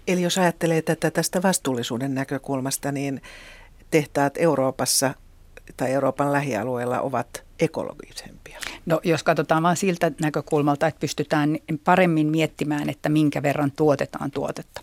Eli 0.08 0.22
jos 0.22 0.38
ajattelee 0.38 0.82
tätä 0.82 1.12
tästä 1.12 1.42
vastuullisuuden 1.42 2.16
näkökulmasta, 2.16 2.92
niin 2.92 3.22
tehtaat 3.92 4.34
Euroopassa 4.38 5.14
tai 5.78 5.92
Euroopan 5.92 6.34
lähialueilla 6.34 7.02
ovat 7.02 7.44
ekologisempia? 7.60 8.60
No 8.86 9.00
jos 9.04 9.24
katsotaan 9.24 9.64
vain 9.64 9.78
siltä 9.78 10.12
näkökulmalta, 10.22 10.88
että 10.88 11.00
pystytään 11.00 11.58
paremmin 11.84 12.28
miettimään, 12.28 12.90
että 12.90 13.10
minkä 13.10 13.44
verran 13.44 13.72
tuotetaan 13.72 14.32
tuotetta. 14.32 14.82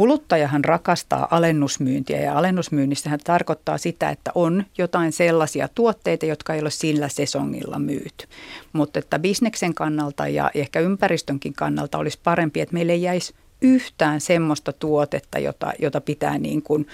Kuluttajahan 0.00 0.64
rakastaa 0.64 1.28
alennusmyyntiä 1.30 2.20
ja 2.20 2.38
alennusmyynnissähän 2.38 3.20
tarkoittaa 3.24 3.78
sitä, 3.78 4.10
että 4.10 4.32
on 4.34 4.64
jotain 4.78 5.12
sellaisia 5.12 5.68
tuotteita, 5.74 6.26
jotka 6.26 6.54
ei 6.54 6.60
ole 6.60 6.70
sillä 6.70 7.08
sesongilla 7.08 7.78
myyty. 7.78 8.26
Mutta 8.72 8.98
että 8.98 9.18
bisneksen 9.18 9.74
kannalta 9.74 10.28
ja 10.28 10.50
ehkä 10.54 10.80
ympäristönkin 10.80 11.52
kannalta 11.52 11.98
olisi 11.98 12.18
parempi, 12.24 12.60
että 12.60 12.72
meille 12.74 12.94
jäisi 12.94 13.34
yhtään 13.62 14.20
semmoista 14.20 14.72
tuotetta, 14.72 15.38
jota, 15.38 15.72
jota 15.78 16.00
pitää 16.00 16.38
niin 16.38 16.62
kuin 16.62 16.86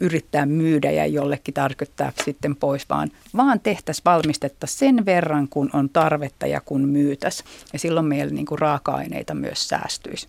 yrittää 0.00 0.46
myydä 0.46 0.90
ja 0.90 1.06
jollekin 1.06 1.54
tarkoittaa 1.54 2.12
sitten 2.24 2.56
pois, 2.56 2.88
vaan, 2.88 3.10
vaan 3.36 3.60
tehtäisiin 3.60 4.04
valmistetta 4.04 4.66
sen 4.66 5.06
verran, 5.06 5.48
kun 5.48 5.70
on 5.72 5.88
tarvetta 5.88 6.46
ja 6.46 6.60
kun 6.60 6.88
myytäisi. 6.88 7.44
Ja 7.72 7.78
silloin 7.78 8.06
meillä 8.06 8.34
niin 8.34 8.46
kuin 8.46 8.58
raaka-aineita 8.58 9.34
myös 9.34 9.68
säästyisi. 9.68 10.28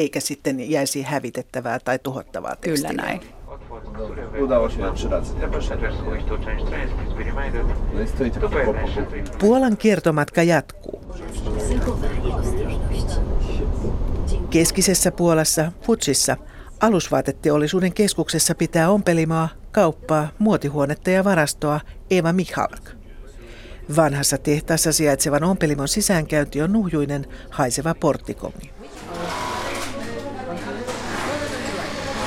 Eikä 0.00 0.20
sitten 0.20 0.70
jäisi 0.70 1.02
hävitettävää 1.02 1.78
tai 1.78 1.98
tuhottavaa 1.98 2.56
tekstiä. 2.56 2.90
Kyllä 2.90 3.02
näin. 3.02 3.20
Puolan 9.38 9.76
kiertomatka 9.76 10.42
jatkuu. 10.42 11.00
Keskisessä 14.50 15.12
Puolassa, 15.12 15.72
Futsissa, 15.82 16.36
alusvaateteollisuuden 16.80 17.92
keskuksessa 17.92 18.54
pitää 18.54 18.90
ompelimaa, 18.90 19.48
kauppaa, 19.72 20.28
muotihuonetta 20.38 21.10
ja 21.10 21.24
varastoa 21.24 21.80
Eva 22.10 22.32
Michalak. 22.32 22.90
Vanhassa 23.96 24.38
tehtaassa 24.38 24.92
sijaitsevan 24.92 25.44
ompelimon 25.44 25.88
sisäänkäynti 25.88 26.62
on 26.62 26.72
nuhjuinen, 26.72 27.26
haiseva 27.50 27.94
porttikomi. 27.94 28.79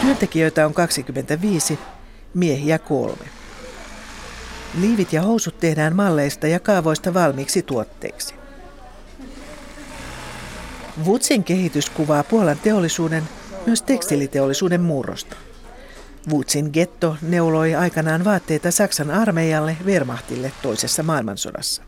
Työntekijöitä 0.04 0.66
on 0.66 0.74
25, 0.74 1.80
miehiä 2.34 2.80
kolme. 2.80 3.26
Liivit 4.80 5.14
ja 5.14 5.22
housut 5.22 5.60
tehdään 5.60 5.96
malleista 5.96 6.48
ja 6.48 6.60
kaavoista 6.60 7.14
valmiiksi 7.14 7.62
tuotteiksi. 7.62 8.36
Wutsin 11.06 11.44
kehitys 11.44 11.90
kuvaa 11.90 12.24
Puolan 12.24 12.58
teollisuuden, 12.64 13.24
myös 13.66 13.82
tekstiiliteollisuuden 13.82 14.82
murrosta. 14.82 15.36
Wutsin 16.32 16.70
getto 16.74 17.18
neuloi 17.22 17.76
aikanaan 17.76 18.26
vaatteita 18.26 18.72
Saksan 18.72 19.12
armeijalle 19.12 19.78
Wehrmachtille 19.86 20.52
toisessa 20.62 21.04
maailmansodassa. 21.04 21.84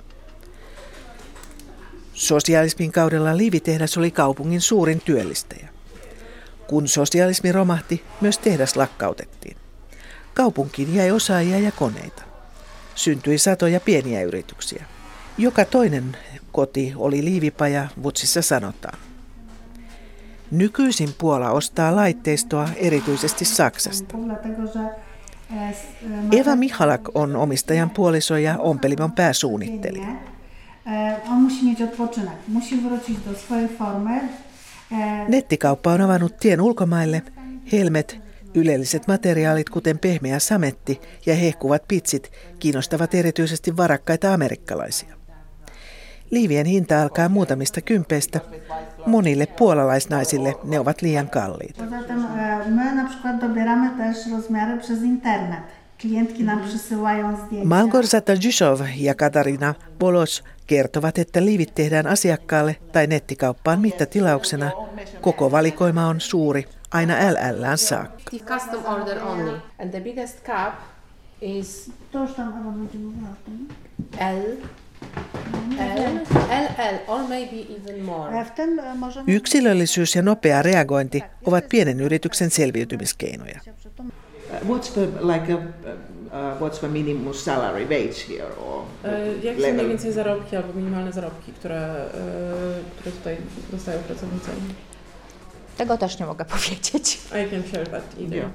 Sosialismin 2.14 2.92
kaudella 2.92 3.38
liivitehdas 3.38 3.98
oli 3.98 4.12
kaupungin 4.12 4.62
suurin 4.62 5.02
työllistäjä. 5.02 5.75
Kun 6.68 6.88
sosialismi 6.88 7.52
romahti, 7.52 8.04
myös 8.22 8.38
tehdas 8.38 8.76
lakkautettiin. 8.76 9.58
Kaupunkiin 10.34 10.96
jäi 10.96 11.12
osaajia 11.12 11.60
ja 11.60 11.72
koneita. 11.72 12.24
Syntyi 12.96 13.38
satoja 13.38 13.80
pieniä 13.80 14.22
yrityksiä. 14.22 14.86
Joka 15.38 15.66
toinen 15.66 16.18
koti 16.52 16.94
oli 16.96 17.26
liivipaja, 17.26 17.88
Vutsissa 18.04 18.42
sanotaan. 18.42 18.98
Nykyisin 20.52 21.10
Puola 21.18 21.52
ostaa 21.52 21.96
laitteistoa 21.96 22.70
erityisesti 22.76 23.46
Saksasta. 23.46 24.18
Eva 26.32 26.56
Mihalak 26.56 27.02
on 27.14 27.36
omistajan 27.36 27.90
puoliso 27.90 28.38
ja 28.38 28.58
ompelimon 28.58 29.12
pääsuunnittelija. 29.12 30.08
Nettikauppa 35.28 35.92
on 35.92 36.02
avannut 36.02 36.38
tien 36.38 36.62
ulkomaille. 36.62 37.24
Helmet, 37.72 38.20
ylelliset 38.56 39.08
materiaalit 39.08 39.70
kuten 39.70 40.00
pehmeä 40.00 40.40
sametti 40.40 41.02
ja 41.26 41.36
hehkuvat 41.36 41.88
pitsit 41.88 42.32
kiinnostavat 42.60 43.16
erityisesti 43.16 43.78
varakkaita 43.78 44.34
amerikkalaisia. 44.34 45.16
Liivien 46.32 46.66
hinta 46.66 47.02
alkaa 47.02 47.30
muutamista 47.30 47.82
kympeistä. 47.82 48.40
Monille 49.06 49.46
puolalaisnaisille 49.46 50.56
ne 50.64 50.80
ovat 50.80 51.02
liian 51.02 51.30
kalliita. 51.30 51.84
Malgorzata 57.64 58.34
Jushov 58.34 58.80
ja 58.96 59.16
Katarina 59.16 59.74
Bolos 60.00 60.44
kertovat, 60.68 61.18
että 61.18 61.46
liivit 61.46 61.76
tehdään 61.76 62.08
asiakkaalle 62.08 62.76
tai 62.92 63.08
nettikauppaan 63.08 63.82
mittatilauksena. 63.82 64.72
Koko 65.22 65.52
valikoima 65.52 66.08
on 66.08 66.22
suuri, 66.22 66.66
aina 66.92 67.14
LLään 67.32 67.78
saakka. 67.78 68.38
Custom 68.46 68.86
order 68.86 69.24
only. 69.24 69.60
And 69.80 69.90
the 69.90 70.00
biggest 70.00 70.44
cup 70.44 70.74
is 71.42 71.92
L 74.20 74.66
Yksilöllisyys 79.28 80.16
ja 80.16 80.22
nopea 80.22 80.62
reagointi 80.62 81.24
ovat 81.46 81.70
pienen 81.70 82.00
yrityksen 82.00 82.52
selviytymiskeinoja. 82.52 83.60
What's 84.64 84.90
the, 84.94 85.08
like 85.22 85.54
a, 85.54 85.58
uh, 85.58 86.60
what's 86.60 86.80
the 86.80 86.88
minimum 86.88 87.34
salary 87.34 87.86
wage 87.86 88.28
here? 88.28 88.56
Or 88.66 88.84
Jak 89.44 89.62
są 89.62 89.74
mniej 89.74 89.88
więcej 89.88 90.12
zarobki 90.12 90.56
albo 90.56 90.74
minimalne 90.74 91.12
zarobki, 91.12 91.52
które, 91.52 92.06
które 93.00 93.16
tutaj 93.16 93.38
dostają 93.72 94.00
pracownicy? 94.00 94.50
Tego 95.78 95.98
też 95.98 96.20
nie 96.20 96.26
mogę 96.26 96.46
powiedzieć. 96.46 97.20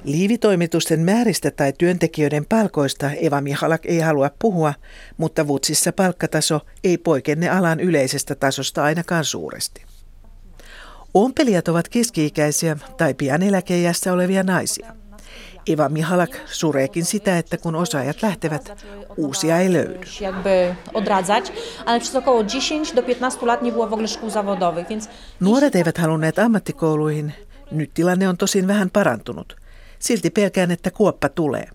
Liivitoimitusten 0.05 1.01
määristä 1.01 1.51
tai 1.51 1.73
työntekijöiden 1.73 2.45
palkoista 2.49 3.11
Eva 3.11 3.41
Mihalak 3.41 3.87
ei 3.87 3.99
halua 4.01 4.31
puhua, 4.39 4.75
mutta 5.17 5.47
Vutsissa 5.47 5.93
palkkataso 5.93 6.61
ei 6.85 6.99
poikenne 6.99 7.49
alan 7.49 7.81
yleisestä 7.81 8.35
tasosta 8.35 8.85
ainakaan 8.85 9.25
suuresti. 9.25 9.83
Ompelijat 11.15 11.69
ovat 11.69 11.89
keski-ikäisiä 11.89 12.77
tai 12.97 13.15
pian 13.15 13.43
eläkeijässä 13.43 14.13
olevia 14.13 14.43
naisia. 14.43 15.00
Eva 15.67 15.89
Mihalak 15.89 16.31
sureekin 16.47 17.05
sitä, 17.05 17.39
että 17.39 17.59
kun 17.59 17.75
osaajat 17.75 18.23
lähtevät, 18.23 18.87
uusia 19.17 19.59
ei 19.59 19.73
löydy. 19.73 20.01
Nuoret 25.41 25.75
eivät 25.75 25.99
halunneet 25.99 26.39
ammattikouluihin. 26.39 27.35
Nyt 27.71 27.91
tilanne 27.95 28.29
on 28.29 28.37
tosin 28.37 28.67
vähän 28.67 28.91
parantunut. 28.91 29.57
Silti 29.99 30.31
pelkään, 30.31 30.71
että 30.71 30.91
kuoppa 30.91 31.29
tulee. 31.29 31.69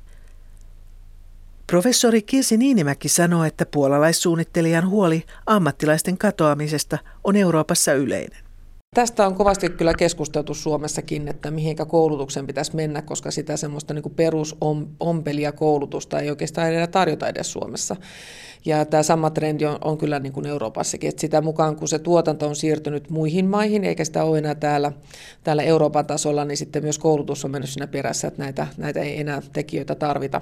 Professori 1.67 2.21
Kirsi 2.21 2.58
Niinimäki 2.58 3.10
sanoo, 3.10 3.43
että 3.43 3.65
puolalaissuunnittelijan 3.65 4.89
huoli 4.89 5.24
ammattilaisten 5.45 6.17
katoamisesta 6.17 6.98
on 7.24 7.36
Euroopassa 7.36 7.93
yleinen. 7.93 8.44
Tästä 8.95 9.27
on 9.27 9.36
kovasti 9.36 9.69
kyllä 9.69 9.93
keskusteltu 9.93 10.53
Suomessakin, 10.53 11.27
että 11.27 11.51
mihinkä 11.51 11.86
koulutuksen 11.86 12.47
pitäisi 12.47 12.75
mennä, 12.75 13.01
koska 13.01 13.31
sitä 13.31 13.58
semmoista 13.58 13.93
niin 13.93 14.15
perusompelia 14.15 15.51
koulutusta 15.51 16.19
ei 16.19 16.29
oikeastaan 16.29 16.73
enää 16.73 16.88
tarjota 16.88 17.27
edes 17.27 17.51
Suomessa. 17.51 17.95
Ja 18.65 18.86
tämä 18.86 19.03
sama 19.03 19.29
trendi 19.29 19.65
on, 19.65 19.77
on 19.84 19.97
kyllä 19.97 20.19
niin 20.19 20.34
kuin 20.34 20.45
Euroopassakin, 20.45 21.10
että 21.10 21.21
sitä 21.21 21.41
mukaan 21.41 21.75
kun 21.75 21.88
se 21.88 21.99
tuotanto 21.99 22.47
on 22.47 22.55
siirtynyt 22.55 23.10
muihin 23.10 23.45
maihin, 23.45 23.84
eikä 23.84 24.05
sitä 24.05 24.23
ole 24.23 24.38
enää 24.38 24.55
täällä, 24.55 24.91
täällä 25.43 25.63
Euroopan 25.63 26.05
tasolla, 26.05 26.45
niin 26.45 26.58
sitten 26.58 26.84
myös 26.84 26.99
koulutus 26.99 27.45
on 27.45 27.51
mennyt 27.51 27.69
siinä 27.69 27.88
perässä, 27.88 28.27
että 28.27 28.43
näitä, 28.43 28.67
näitä 28.77 28.99
ei 28.99 29.19
enää 29.19 29.41
tekijöitä 29.53 29.95
tarvita. 29.95 30.41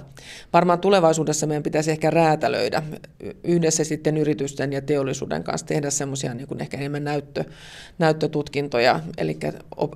Varmaan 0.53 0.79
tulevaisuudessa 0.79 1.47
meidän 1.47 1.63
pitäisi 1.63 1.91
ehkä 1.91 2.09
räätälöidä 2.09 2.83
yhdessä 3.43 3.83
sitten 3.83 4.17
yritysten 4.17 4.73
ja 4.73 4.81
teollisuuden 4.81 5.43
kanssa 5.43 5.67
tehdä 5.67 5.89
semmoisia 5.89 6.33
niin 6.33 6.61
ehkä 6.61 6.77
enemmän 6.77 7.03
näyttö, 7.03 7.43
näyttötutkintoja, 8.43 8.99
eli 9.17 9.39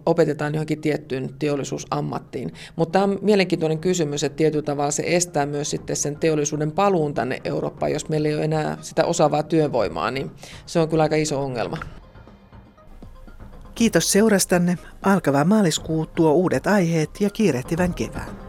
opetetaan 0.05 0.53
johonkin 0.53 0.81
tiettyyn 0.81 1.29
teollisuusammattiin. 1.39 2.53
Mutta 2.75 2.91
tämä 2.91 3.03
on 3.03 3.19
mielenkiintoinen 3.21 3.79
kysymys, 3.79 4.23
että 4.23 4.35
tietyllä 4.35 4.65
tavalla 4.65 4.91
se 4.91 5.03
estää 5.05 5.45
myös 5.45 5.69
sitten 5.69 5.95
sen 5.95 6.15
teollisuuden 6.15 6.71
paluun 6.71 7.13
tänne 7.13 7.41
Eurooppaan, 7.43 7.91
jos 7.91 8.09
me 8.09 8.13
meillä 8.13 8.27
ei 8.27 8.35
ole 8.35 8.43
enää 8.43 8.77
sitä 8.81 9.05
osaavaa 9.05 9.43
työvoimaa, 9.43 10.11
niin 10.11 10.31
se 10.65 10.79
on 10.79 10.89
kyllä 10.89 11.03
aika 11.03 11.15
iso 11.15 11.43
ongelma. 11.43 11.77
Kiitos 13.75 14.11
seurastanne. 14.11 14.77
Alkava 15.01 15.43
maaliskuu 15.43 16.05
tuo 16.05 16.31
uudet 16.31 16.67
aiheet 16.67 17.09
ja 17.19 17.29
kiirehtivän 17.29 17.93
kevään. 17.93 18.46